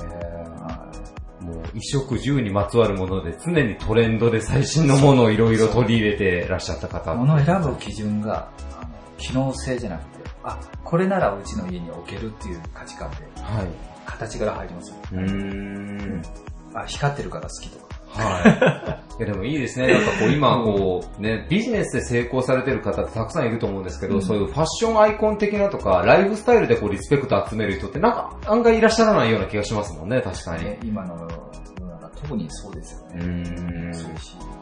[1.41, 7.13] もう衣食住にまつわるもので常にトレンドで最新のものをいろいろ取り入れてらっしゃった方。
[7.13, 8.49] 物を選ぶ基準が、
[9.17, 13.67] 機能性じゃなくて、あ、これならうちの家に置けるっていう価値観で、はい、
[14.07, 14.95] 形から入りますよ。
[15.13, 16.21] うん。
[16.73, 17.97] あ、光ってるから好きとか。
[18.09, 19.17] はい。
[19.17, 19.87] いやでもいいですね。
[19.93, 30.65] なんかこう今こうね、ビジネスで成功されてる方ってたくさんいると思うんですけど、うん、そういうファッションアイコン的なとか、ライフスタイルでこうリスペクト集める人ってなんか案外いらっしゃらないような気がしますもんね、確かに。
[30.65, 33.25] ね、今の世の中特にそうですよね。
[33.25, 33.27] う
[33.89, 33.93] ん。
[33.93, 34.56] そうい。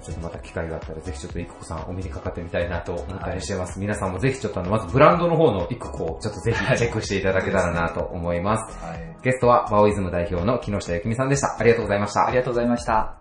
[0.00, 3.72] もちょっとまた機会があったら、ぜひちょっとイクコさんお目にかかってみたいなと思ったりしてます。
[3.72, 8.78] はい、皆さんもぜひちょっとあの、まずブランドの方のイクコをちょっとぜひチェックしていただけたらなと思います。
[8.84, 11.56] はい、ゲストはバオイズム代表の木下ゆきみさんでした。
[11.58, 12.26] ありがとうございました。
[12.26, 13.16] ありがとうございました。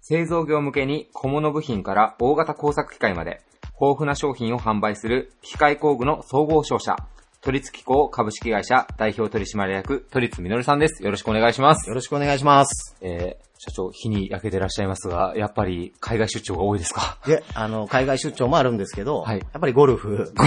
[0.00, 3.40] 製造業向けに小物部品から大型工作機械まで
[3.80, 6.96] 豊富な商品を販売する機械工具の総合商社
[7.44, 11.04] 都立機構株式会社代表取締役、都立実さんです。
[11.04, 11.86] よろしくお願いします。
[11.90, 12.96] よろしくお願いします。
[13.02, 17.18] えー、社長、日に焼けてらっしゃいますが、やっぱり海外出張が多いですか？
[17.28, 20.32] いえ、あの、海外出張もあるんですけど、はい、やっぱりゴルフ。
[20.34, 20.42] ゴ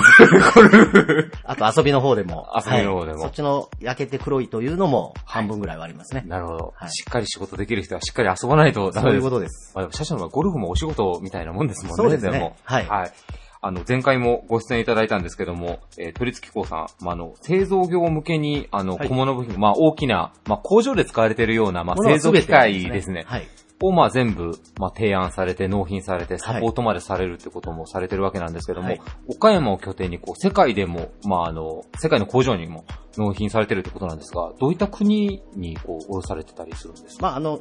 [0.63, 1.31] ルフ。
[1.43, 2.47] あと遊びの方でも。
[2.55, 6.23] 遊びの方でも、はい、そっちの焼けて黒いというのも半分ぐらいはありますね。
[6.25, 6.89] なるほど、はい。
[6.89, 9.11] しっかり仕事できる人はしっかり遊ばないとダメです。
[9.11, 9.71] そういうことです。
[9.75, 11.95] まあ、社長のゴルフもお仕事みたいなもんですもんね。
[11.95, 12.55] そうですね。
[12.63, 12.87] はい。
[12.87, 13.11] はい
[13.61, 23.23] あの、前回もご出演いただいたんですけども、えー、都立機構さん、まあ、あの、製造業向けに、あの、小物部品、まあ、大きな、まあ、工場で使われているような、まあ、製造機械ですね。
[23.27, 23.47] はい。
[23.79, 32.85] をまあ全部、まあ、提案されて、納品されて、サポートまでされるってこともされてるわけなんですけども、はい、岡山を拠点にこう、世界でも、まああの、世界の工場にも
[33.17, 37.27] 納品されてるってことなんですが、どういった国にこう、卸されてたりするんですか？
[37.27, 37.59] まああの、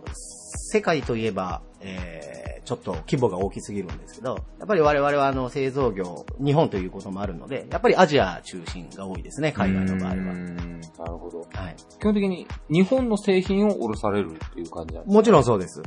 [0.56, 10.14] 世界といえば、えー、ちょっと規模が大きすぎるんですけど、やっぱり我々はあの製造業、日本ということもあるので、やっぱりアジア中心が多いですね、海外の場合は。
[10.16, 11.40] なるほど。
[11.40, 11.76] はい。
[12.00, 15.14] 基本的に日本の製品を卸されるっていう感じなんですか？
[15.14, 15.82] もちろんそうです。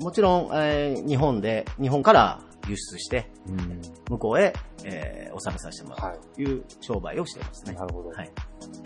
[0.00, 3.30] もちろん、えー、日本で、日本から輸出して、
[4.08, 4.52] 向こうへ、
[4.84, 7.74] えー、納めさせてもらうという商売をしていますね。
[7.74, 8.10] なるほど。
[8.10, 8.30] はい。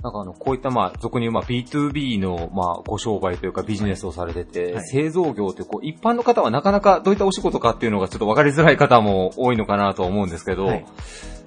[0.02, 10.84] なんかあの、こういったまあ、俗に言うまあ B2B のまあ、ご商売というかビジネスをされてて、はい、製造業ってこう、一般の方はなかなかどういったお仕事かっていうのがちょっとわかりづらい方も多いのかなと思うんですけど、はい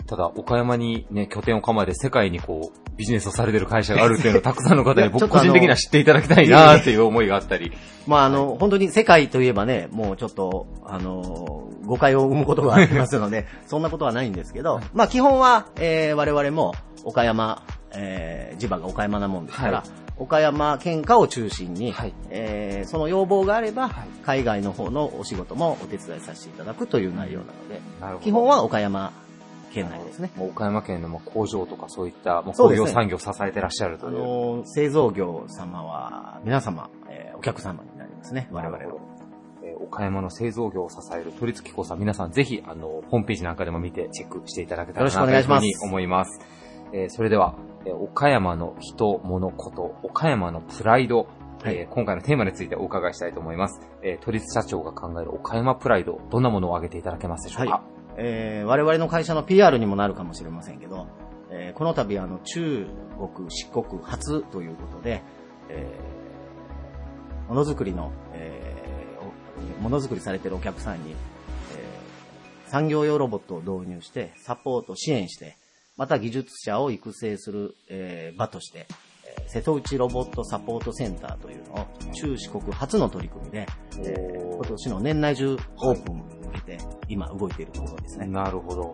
[0.07, 7.73] ただ、岡山にね、拠点を構えて世界にこう、ビジネスをされてる会社があるっていうのを たくさんの方に僕個人的には知っていただきたいなっていう思いがあったり。
[8.07, 17.63] まあ、あの、本当に世界といえばね、もうちょっと、あの、誤解を生むことがありますので、 そんなことはないんですけど、まあ基本は、えー、我々も岡山、
[17.95, 27.45] えー、地場が岡山なもんですから、はい岡山県下を中心に、はい、えー、その要望があれば、はい、海外の方のお仕事もお手伝いさせていただくという内容な
[28.07, 29.11] ので、基本は岡山
[29.73, 30.31] 県内ですね。
[30.39, 34.17] 岡山県の工場とかそういった工業産業を支えてらっしゃるという。
[34.17, 39.06] あの製造業様は皆様、えー、お客様になりますね、我々は。
[39.87, 46.39] 岡山の製造業を支える都立機構さん、皆さんぜひ、あの、ホームページなんかでも見てチェックしていただけたらなというふうに思います。
[46.93, 51.27] えー、それでは、え岡山の人、物、こと、岡山のプライド、
[51.63, 53.79] はい、えー、今回のテーマについてお伺いしたいと思います。
[54.03, 57.81] えー、都立社長が考える岡山プライド、どんなものを挙げていただけますでしょうか、はい、
[58.17, 61.07] えー、我々の会社の PR にもなるかもしれませんけど、
[61.49, 65.23] えー、この度あの中国、四国初ということで、
[65.69, 68.26] えー、ものづくりの、えー、
[69.79, 75.57] ものづくりされているお客さんに、えー、産業用ロボットを導入して、サポート、支援して、
[75.97, 78.87] また技術者を育成する、えー、場として、
[79.47, 83.65] 瀬戸内ロボットサポートセンターというのを中四国初の取り組みで、
[83.99, 88.27] えー、今年の年内中オープンに向けて今動いているところですね。
[88.27, 88.91] なるほど。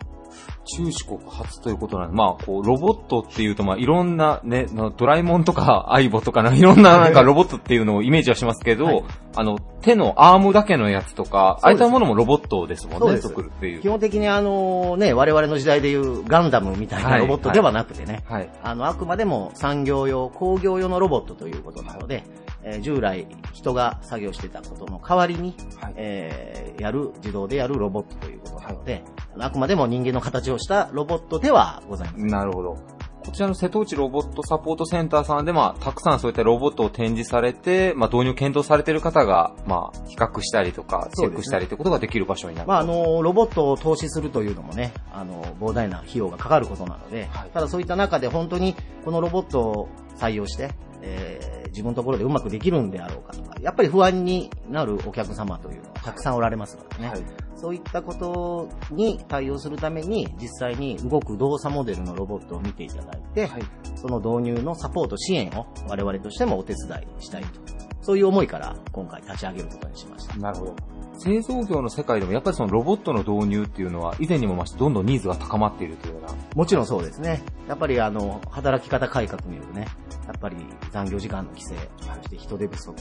[0.64, 4.66] 中四国初ということなんで、まあ、こう、ロボットっていうと、まあ、いろんなね、
[4.96, 9.04] ドラえもんとか、アイボとか、 いろんななんかロボットっていうのをイメージはしますけど、はい、
[9.36, 13.82] あの、手のアームだけのやつとか、ああいったものもロボットですもんね、作るっていう。
[13.82, 22.24] 基本的にあの、ね、我々の時代でいうガンダムみたいなロボットではなくてね、はい、はい、あの、あくまでも産業用、工業用のロボットということなので、
[22.64, 29.02] えー、従来人が作業してたことの代わりに、はい、えー、やる、自動でやるロボットということなので、はい、
[29.40, 32.26] あくまでも人間の形をしたロボットではございません。
[32.28, 32.76] なるほど。
[33.24, 49.88] こちらの瀬戸内ロボットサポートセンターさんで、まあ、たくさんそういったロボットを展示されて、まあ、導入検討されている方が、まあ、比較したりとか、チェックしたりということができる場所になる、ね、まあ、あの、ロボットを投資するというのもね、あの、膨大な費用がかかることなので、はい、ただそういった中で本当にこのロボットを
[50.18, 50.70] 採用して、
[51.06, 57.22] えー、自分のところでうまくできるんであろうかとか、やっぱり不安になるお客様というのはたくさんおられますのでね、はい、
[57.56, 63.62] そういったことに対応するために、実際に動く動作モデルのロボットを見ていただいて、はい、
[63.96, 67.73] その導入のサポート支援を我々としてもお手伝いしたいと。
[68.04, 70.36] そういう思いから今回立ち上げることにしました。
[70.36, 70.76] なるほど。
[71.16, 76.34] 製造業の世界でもやっぱりそのロボットの導入っていうのは以前にも増してどんどんニーズが高まっているというような。
[76.54, 77.42] もちろんそうですね。
[77.66, 79.86] やっぱりあの、働き方改革によるね、
[80.26, 80.56] やっぱり
[80.92, 82.94] 残業時間の規制、そして人手不足、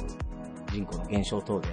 [0.72, 1.68] 人口の減少等で、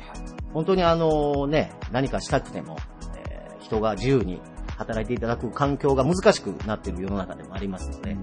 [0.53, 2.79] 本当にあのね、何かしたくても、
[3.17, 4.41] えー、人が自由に
[4.77, 8.17] 働いていただく環境が難しくなっている世の中でもありますので、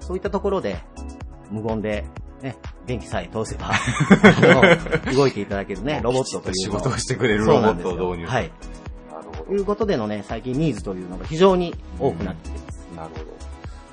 [0.00, 0.78] そういったところで、
[1.50, 2.04] 無言で
[2.42, 2.56] ね、
[2.86, 3.72] 電気さえ通せば
[5.14, 8.26] 動いていただけるね、ロボットという仕事をしてくれるロボットを導入。
[8.26, 8.50] はい。
[9.10, 9.44] なるほど。
[9.44, 12.88] ということでのね、最近ニーズというのが非常に多くなっています。
[12.96, 13.35] なるほど。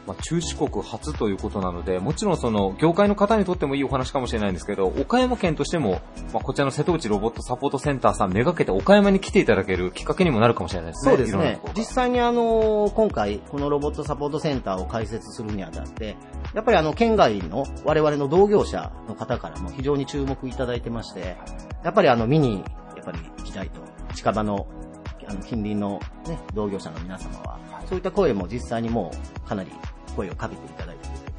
[0.05, 6.01] まあ、中四国初ということなので、もちろんその、業界の方にとってもいいお話かもしれないんですけど、岡山県としても、
[6.33, 11.11] まあ、こちらの瀬戸内ロボットサポートセンターさんめがけて岡山に来ていただけるきっかけにもなるかもしれないですね。
[11.11, 11.61] そうですね。
[11.75, 16.17] 実際にあの、今回、このロボットサポートセンターを開設するにあたって、
[16.53, 21.37] やっぱりあの、県外の我々の同業者の方からも非常に注目いただいてまして、
[21.83, 22.63] やっぱりあの、見に、
[22.95, 23.79] やっぱり行きたいと、
[24.13, 24.67] 近場の
[25.27, 29.11] あの近隣の、ね、同業者の皆様は、そういった声も実際にも
[29.45, 29.71] うかなり
[30.15, 31.33] 声をかけていただいてございます。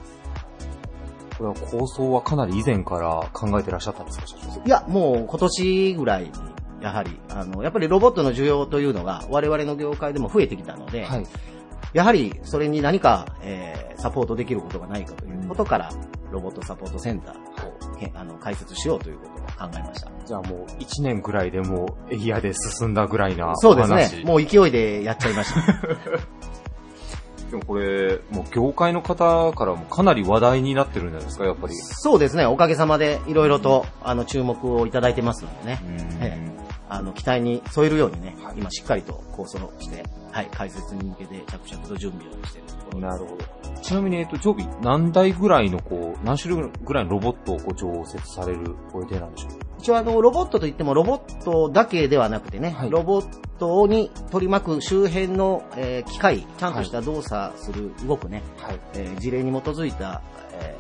[1.39, 6.31] これは構想はかなり以前から考えてらっしゃったんですか、社長いや、もう今年ぐらいに、
[6.81, 11.27] やはり、あの、やっぱりロボットの需要というのが我々の業界でも増えてきたので、はい、
[11.93, 15.91] やはりそれに何か、えー、サポートできることがないかということから、
[16.31, 17.75] ロボットサポートセンターを、
[18.15, 20.11] あの開設しようということを考えました。
[20.27, 24.25] じゃあもう1年ぐらいでもうエリアで進んだぐらいなそうですね。
[24.25, 25.61] もう勢いでやっちゃいました。
[27.55, 31.75] でもこれ、もう業界の方からもかなり話題になってるんじゃないですか、やっぱり。
[31.77, 35.81] そうですね、おかげさまでいろいろと、あの注目をいただいてますのでね、
[36.21, 36.51] ええ、
[36.89, 43.81] あの期待に添えるようにね、今しっかりと構想して、はい、解説に向けて着々と準備をしているところなるほど。
[43.83, 49.64] ちなみに、えっと、常備何台ぐらいの、こう、何種類ぐらいのロボットをこう常設されるご予定なんでしょう？
[49.85, 60.23] 一応あの、ロボットといってもロボットだけではなくてね、はい、ロボットに取り巻く周辺の、えー、機械、ちゃんとした動作する、動くね、はい、えー、事例に基づいた、
[60.53, 60.75] え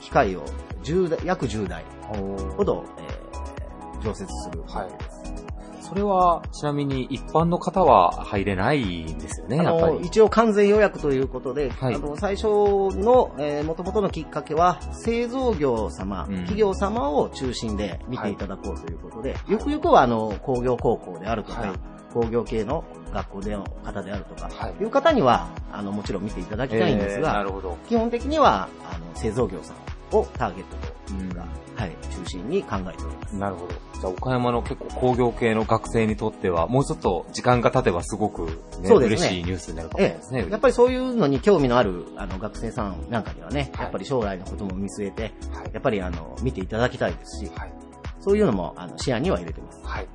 [0.00, 0.44] ー、機械を
[0.82, 4.64] 10約10台ほど、えー、常設する。
[4.66, 5.09] はい
[5.90, 10.06] それは、ちなみに一般の方は入れないんですよね、やっぱり。
[10.06, 21.70] 一応完全予約ということで、はい、あの最初の、えー、元々のきっかけは、製造業様、うん、企業様を中心で見ていただこうということで、はい、ゆくゆくはあの工業高校であるとか、はい、
[22.14, 31.46] 工業系の学校での方であるとか、はい、いう方には、あの、もちろん見ていただきたいんですが、えー、基本的には、あの、製造業さんをターゲットというか、
[31.76, 33.36] うん、はい、中心に考えております。
[33.36, 33.72] なるほど。
[33.72, 40.50] じゃあ、岡山の結構工業系の学生にとっては、もうちょっと時間が経てばすごく、ね、そうですね、嬉しいニュースになるかもしれないですね、ええ。
[40.50, 47.72] やっぱりそういうのに興味のあるあの学生さんなんかにはね、はい、やっぱり将来のことも見据えて、はい、やっぱりあの、見ていただきたいですし、はい、
[48.20, 49.80] そういうのもあの視野には入れてます。
[49.84, 50.08] はい。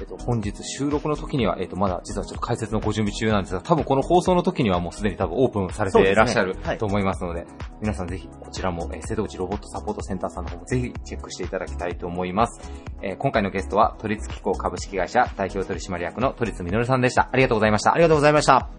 [0.00, 7.46] えっと、本日収録の時には、えっと、まだ実はちょっと解説のご準備中なんですが、多分この放送の時にはもうすでに多分オープンされていらっしゃる、ねはい、と思いますので、
[7.80, 12.72] 皆さんぜひこちらも、えー、瀬戸内ロボットサポートセンターさんの方もぜひチェックしていただきたいと思います。
[13.02, 17.28] えー、今回のゲストは、都立機構株式会社代表取締役の都立実さんでした。
[17.32, 17.92] ありがとうございました。
[17.92, 18.70] ありがとうございました。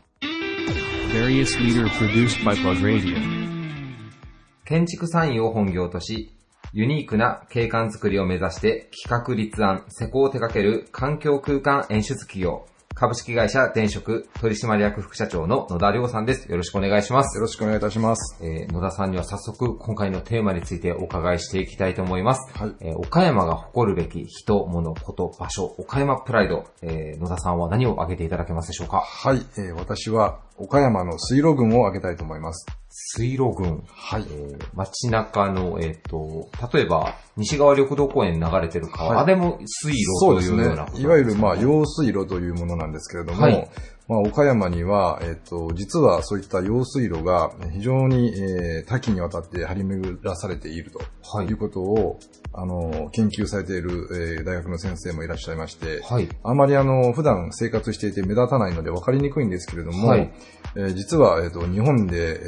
[4.66, 6.35] 建築サインを本業とし、
[6.78, 16.52] ユニークな景観づくりを目指して企画立案、施工を手掛ける環境空間演出企業、株式会社電職取締役副社長の野田亮さんです。
[16.52, 17.38] よろしくお願いします。
[17.38, 18.44] よろしくお願いいたします。
[18.44, 22.60] えー、野田さんには早速今回のテーマについてお伺いしていきたいと思います。
[22.60, 29.00] はい、えー、岡山が誇るべき人、物、こと、場所、岡山プライド、えー、野田さんは何を挙げていただけますでしょうか？
[29.00, 32.66] はい、えー、私は岡山の水路群を挙げたいと思います。
[32.90, 33.84] 水路群。
[33.90, 34.26] はい。
[34.30, 43.70] えー、街中の、えっ、ー、と、例えば、西側緑道公園に流れてる川、はい、あれも水路というような、ね、いわゆる、まあ、用水路というものなんですけれども、はい、
[44.08, 52.20] まあ、岡山には、えっ、ー、と、実はそういった用水路が非常に、えー、多岐にわたって張り巡らされていると、はい、いうことを、
[52.54, 60.32] あの、研究されている、えー、大学の先生もいらっしゃいまして、はい、あまりあの、普段生活していて目立たないので分かりにくいんですけれども、はい、
[60.76, 62.40] えー、実は、えっ、ー、と、日本で、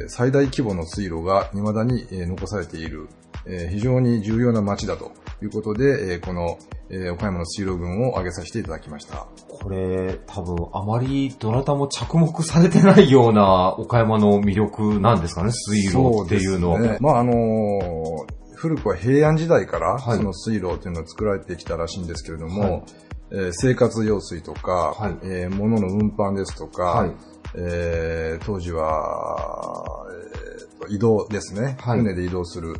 [0.00, 3.08] えー、最大規模の水路が未だに、えー、残されている、
[3.48, 6.58] えー、非常に重要な町だということで、えー、この、
[6.90, 9.26] えー、岡山の水路群を挙げさせていただきました。
[9.48, 16.80] これ、多分、あまりどなたも着目されてないような岡山の魅力なんですかね、水路っていうのは。
[16.80, 22.82] ね、まあ、あのー古くは平安時代から、その水路というのは作られてきたらしいんですけれども、はい、
[23.30, 27.12] えー、生活用水とか、はい、えー、物の運搬ですとか、はい、
[27.54, 30.06] えー、当時は、
[30.80, 32.76] えー、移動ですね、船で移動する。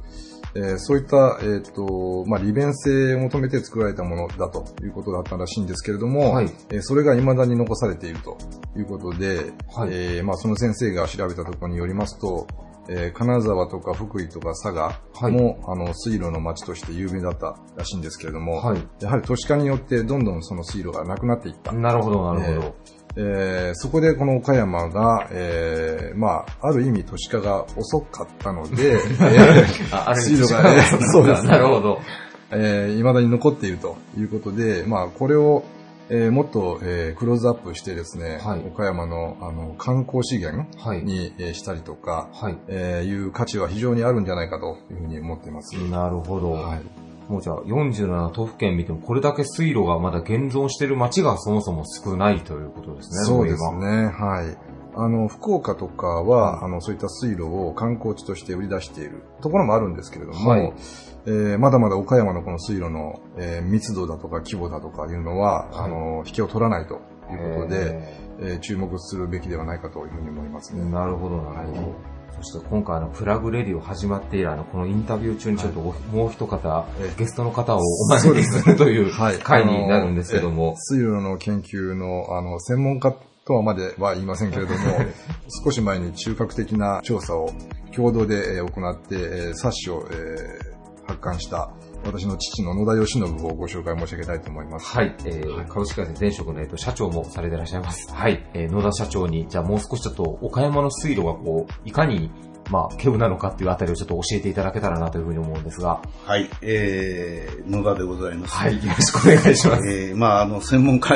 [0.57, 8.39] えー、そういった、えっ、ー、と、まあ、利便性を求めて作られたものだということだったらしいんですけれども、はい、えー、それが未だに残されていると
[8.75, 12.47] いうことで、はい、えー、まあ、その先生が調べたところによりますと、
[12.89, 14.99] えー、金沢とか福井とか佐賀
[15.29, 21.73] も、はい、あの水路の町として有名だったらしいんですけれども、はい、やはり都市化によってどんどんその水路がなくなっていった。
[21.73, 22.77] なるほど、なるほど。
[22.87, 32.01] えーえー、そこでこの岡山が、えー、まあ、ある意味都市化が遅かったので、 えー、水路が、ね、そうです、ね、なるほど。
[32.51, 35.65] えー、未だに残っているということで、まあ、これを、
[36.09, 40.65] えー、もっと、えー、クローズアップしてですね、はい、岡山のあの観光資源
[41.03, 45.75] に、はい、したりとか、はい、えー、いう価値は非常にあるんじゃないかというふうに思っています。
[45.91, 46.53] なるほど。
[46.53, 53.25] はいもうじゃあ47都府県見てもこれだけ水路がまだ現存している町がそもそも少ないということですね。
[53.25, 54.07] そうですね。
[54.07, 54.77] はい。
[54.99, 60.73] あの、福岡とかは、あの、そういった水路を観光地として売り出しているところもあるんですけれども、はい、
[61.27, 66.95] えー、まだまだ岡山のこの水路の、えー、密度だとか規模だとかいうのは、はい、あの、引けを取らないと
[67.31, 70.91] いうことで、えー、注目するべきではないかというふうに思いますね。
[70.91, 72.16] なるほど、なるほど。
[72.37, 79.13] はいそして今回のプラグレディオ始まって以来のこのインタビュー中にちょっと、もう一方、ゲストの方をお招きするという
[79.43, 80.75] 回になるんですけども。
[80.77, 83.17] 水路の研究のあの専門家
[83.47, 84.79] とはまでは言いませんけれども、
[85.65, 87.51] 少し前に中核的な調査を
[87.95, 90.09] 共同で行って、冊子を
[91.07, 91.71] 発刊した
[92.07, 94.87] 私の父の野田義信をご紹介申し上げたいと思います。
[94.87, 95.15] はい。
[95.25, 98.13] えー、はい、株式会社前職の、えっと、社長もされていらっしゃいます。
[98.13, 98.49] はい。
[98.55, 102.31] えー、野田社長に、じゃあもう少しちょっと岡山の水路がこう、いかに
[102.71, 106.03] まあ、稀有なのかっていうあたりをちょっと教えていただけたらなというふうに思うんですが。
[106.25, 108.55] はい、えー、野田でございます。
[108.55, 109.89] はい、よろしくお願いします。
[109.89, 111.15] えー、まあ、あの、専門家、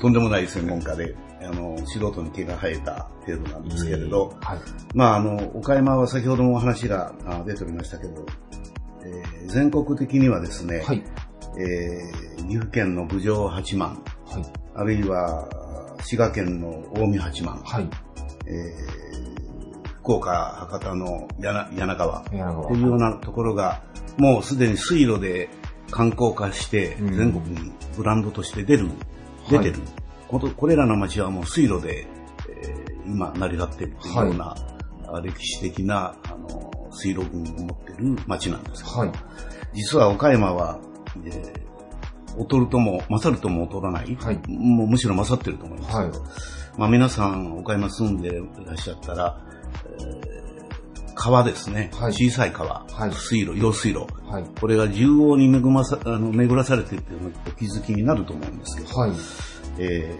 [0.00, 4.58] とんでもない専門家で、あの、素人に毛が生えた程度なんですけれど、はい、
[4.94, 7.14] まあ、あの、岡山は先ほどもお話が
[7.46, 8.26] 出ておりましたけど、
[9.04, 11.02] えー、全国的にはですね、はい、
[11.58, 15.48] えー、岐阜県の郡上八幡、はい、あるいは
[16.02, 17.88] 滋賀県の近江八幡、はい、
[18.46, 23.82] えー、福岡博多の柳川というようなところが、
[24.18, 25.48] もうすでに水路で
[25.90, 28.88] 観光化して全国にブランドとして出る、
[29.48, 29.78] 出てる、
[30.28, 32.06] ここれらの町はもう水路で、
[32.48, 34.56] えー、今成り立っているというような、
[35.22, 39.12] 歴史的なあの水路群を持っている町なんですけど、はい、
[39.74, 40.78] 実は岡山は、
[41.24, 46.10] えー、劣るとも、勝るとも劣らない、はい、もうむしろ勝ってると思いますはい、
[46.78, 48.32] まあ皆さん岡山住んでい
[48.66, 49.40] らっしゃったら、
[49.98, 59.12] えー、川ですね、はい、小さい川、はい、水路、用水路、はい、これが縦横に恵まさあの巡らされているというのお気づきになると思うんですけど、はい。
[59.78, 60.14] え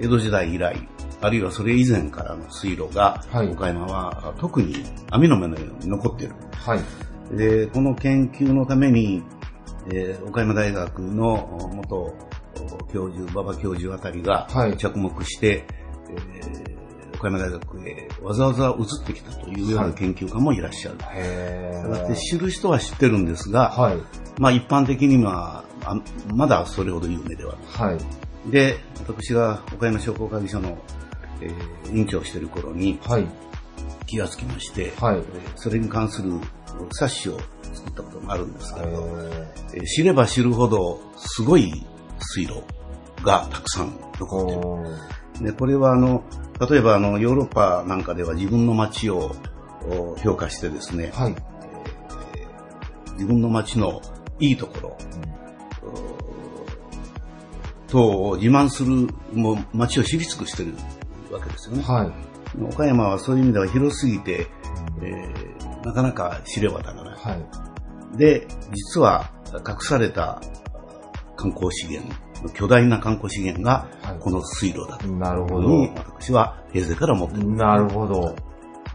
[0.00, 0.88] ー、江戸時代以来、
[1.20, 6.34] あるいはそれ以前からの水路が、はい、岡山は特に網の目のように残っている。
[6.52, 9.22] はい、でこの研究のために、
[9.92, 12.14] えー、岡山大学の元
[12.92, 15.58] 教授、馬場教授あたりが着目して、はい、
[16.36, 20.98] えー、岡山大学へわざわざ移ってきたというような研究家もいらっしゃる。
[20.98, 23.96] はい、知る人は知ってるんですが、はい、
[24.38, 25.96] まあ一般的にはあ
[26.32, 27.94] まだそれほど有名ではない。
[27.94, 30.78] はい、で、私が岡山商工会議所の
[31.40, 33.26] えー、委員長をしている頃に、はい、
[34.06, 35.22] 気がつきまして、はい、
[35.56, 36.32] それに関する
[36.92, 37.40] 冊子を
[37.72, 38.86] 作ったことがあるんですけど、
[39.74, 41.84] えー、知れば知るほどすごい
[42.20, 42.62] 水路
[43.22, 45.52] がたくさん残ってる。
[45.52, 46.24] で、これはあの、
[46.68, 49.36] 例えばあの、ヨーロッパなんかでは自分の街を
[50.22, 51.36] 評価してですね、はい。
[52.34, 54.00] えー、自分の街の
[54.40, 54.98] いいところ、
[55.82, 55.92] うん、
[57.86, 60.74] 等を自慢する、もう街を知り尽くしてる
[61.32, 61.82] わけですよね。
[61.82, 64.46] はい、岡山はそういう意味では広すぎて、
[65.02, 67.14] えー、なかなか知れ渡らない。
[67.16, 67.34] は
[68.14, 69.30] い、で、実は
[69.66, 70.40] 隠された
[71.36, 72.14] 観光資源、
[72.54, 73.88] 巨大な観光資源が
[74.20, 75.68] この水路だと、はい、なるほど。
[76.18, 77.48] 私は平成から思っています。
[77.58, 78.34] なるほど。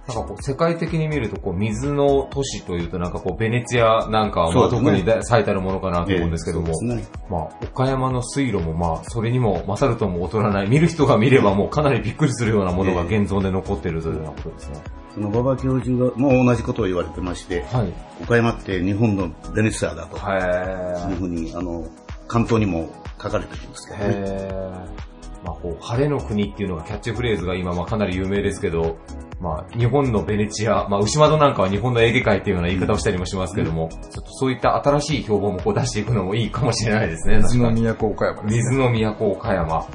[0.07, 14.81] なんかこう、世界的に見ると、こう、水の都市というと、なんかこう、ベネツィアなんかは、まあ、特に最たるものかなと思うんですけども、ね、まあ、岡山の水路も、まあ、それにも勝るとも劣らない、見る人が見ればもうかなりびっくりするようなものが現像で残っているというようなことですね。
[15.13, 17.93] その馬場教授がもう同じことを言われてまして、はい、
[18.23, 21.87] 岡山って日本のベネツィアだと、そういうふうに、あの、
[22.27, 22.89] 関東にも
[23.21, 25.03] 書かれてるんですけどね。
[25.43, 28.97] まあ、こう、晴れの国っていうのがキャッチフレーズが今、まあ、かなり有名ですけど、
[29.43, 37.39] まあ、日本のベネチア、まあ、牛窓なんかは日本のエーゲ海っていうような言い方をしたりもしますけども、ちょっとそういった新しい標本もこう出していくのもいいかもしれないですね。
[37.41, 39.67] 水の都岡山、ね、水の都岡山。
[39.67, 39.85] なる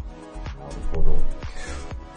[0.94, 1.16] ほど。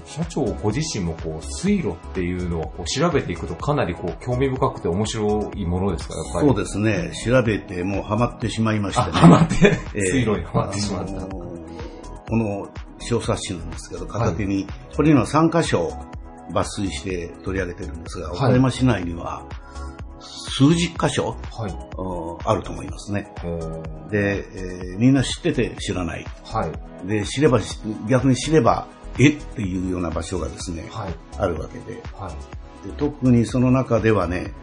[0.03, 6.15] 社長ご自身もこう水路っていうのをこう調べていくとかなりこう興味深くて面白いものですか？
[6.15, 6.47] やっぱり。
[6.49, 7.11] そうですね。
[7.23, 9.13] 調べてもうハマってしまいましたね。
[9.13, 9.55] ハマって、
[9.95, 11.13] 水路にハマってしまった。
[11.13, 12.67] この
[12.99, 15.93] 小冊子なんですけど、片手に、これには3箇所
[16.51, 19.45] 抜粋して取り上げてるんですが、岡山市内には
[20.21, 21.71] 数十箇所、はい、
[22.45, 23.33] あると思いますね。
[24.09, 26.25] で、えー、みんな知ってて知らない。
[26.43, 26.67] は
[27.03, 27.59] い、で、知れば、
[28.09, 28.87] 逆に知れば、
[29.19, 32.01] えっていうような場所がですね、はい、あるわけで。
[32.13, 32.31] は
[32.85, 32.87] い。
[32.87, 32.93] で。
[32.97, 34.53] 特にその中ではね、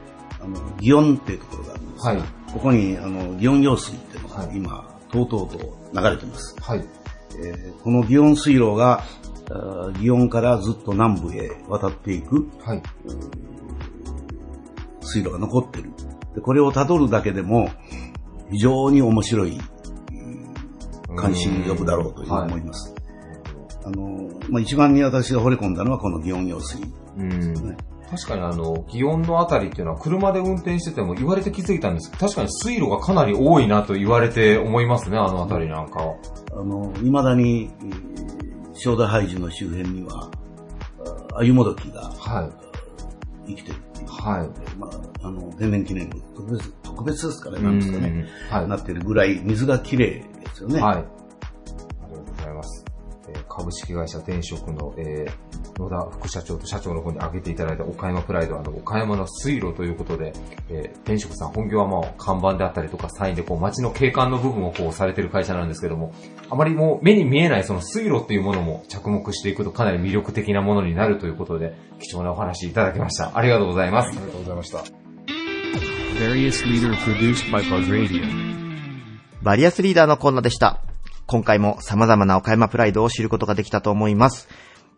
[0.40, 2.22] あの、祇園っていうところがあるんですが、はい、
[2.52, 5.58] ここに、あの、祇園用水っていうのが今、とうとうと
[5.94, 6.56] 流れてます。
[6.60, 6.84] はい。
[7.40, 9.02] えー、この祇園水路が、
[9.48, 12.82] 祇園からずっと南部へ渡っていく、はい、
[15.00, 15.90] 水路が残ってる。
[16.34, 17.70] でこれをたどるだけでも、
[18.50, 19.58] 非常に面白い、
[21.16, 22.92] 関心を呼ぶだろうという思います。
[22.92, 26.80] はい、あの、まあ、一番に私が惚れ込んだのはこの祇園用水
[27.16, 27.76] ですよね。
[28.10, 36.14] 確かにあの、祇園のあたりっていうのは車で運転してても言われて気づいたんですけど、確かに水路がかなり多いなと言われて思いますね、あのあたりなんかは。
[36.52, 37.70] あの、未だに、
[38.78, 40.30] 正田廃寺の周辺には、
[41.34, 42.48] あゆもどきが、は
[43.46, 44.06] い、生きてるっていう。
[44.08, 44.76] はい。
[44.78, 48.26] まあ、あの、天然記念物、特別、特別ですからね、なんですかね。
[48.50, 48.68] はい。
[48.68, 50.10] なってるぐらい、水がきれい
[50.44, 50.80] ですよね。
[50.80, 51.17] はい。
[53.58, 60.32] 株式会社転職の、えー、野田副社長と社長の方に挙げていただいた岡山プライドは、岡山の水路ということで、
[60.68, 66.14] えー、転職さん本業はまあ看板であったりとかサインでこう街の景観の部分をこうされてる会社なんですけども、
[66.48, 73.36] あまりもう目に見えないその水路っていうものも着目していくとかなり魅力的なものになるということで、貴重なお話いただきました。
[73.36, 74.10] ありがとうございます。
[74.10, 74.84] ありがとうございました。
[79.42, 80.87] バリアスリーダーのコーナーでした。
[81.28, 84.48] 今回も様々な岡山プライドを知ることができたと思います。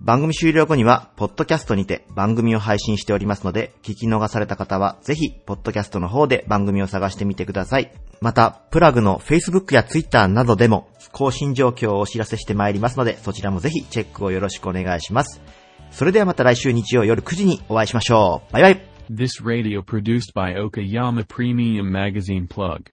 [0.00, 7.92] 番組終了後には、ポッドキャストにて番組を配信しておりますので、聞き逃された方は、ぜひ、ポッドキャストの方で番組を探してみてください。
[8.20, 15.42] また、プラグの Facebook や Twitter などでも、更新状況をお知らせしてまいりますので、そちらもぜひチェックをよろしくお願いします。
[15.90, 18.52] それではまた来週日曜夜9時にお会いしましょう。
[18.52, 22.84] バイバイ This radio produced by Okayama Premium Magazine Plug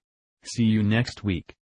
[0.44, 1.56] See you next week.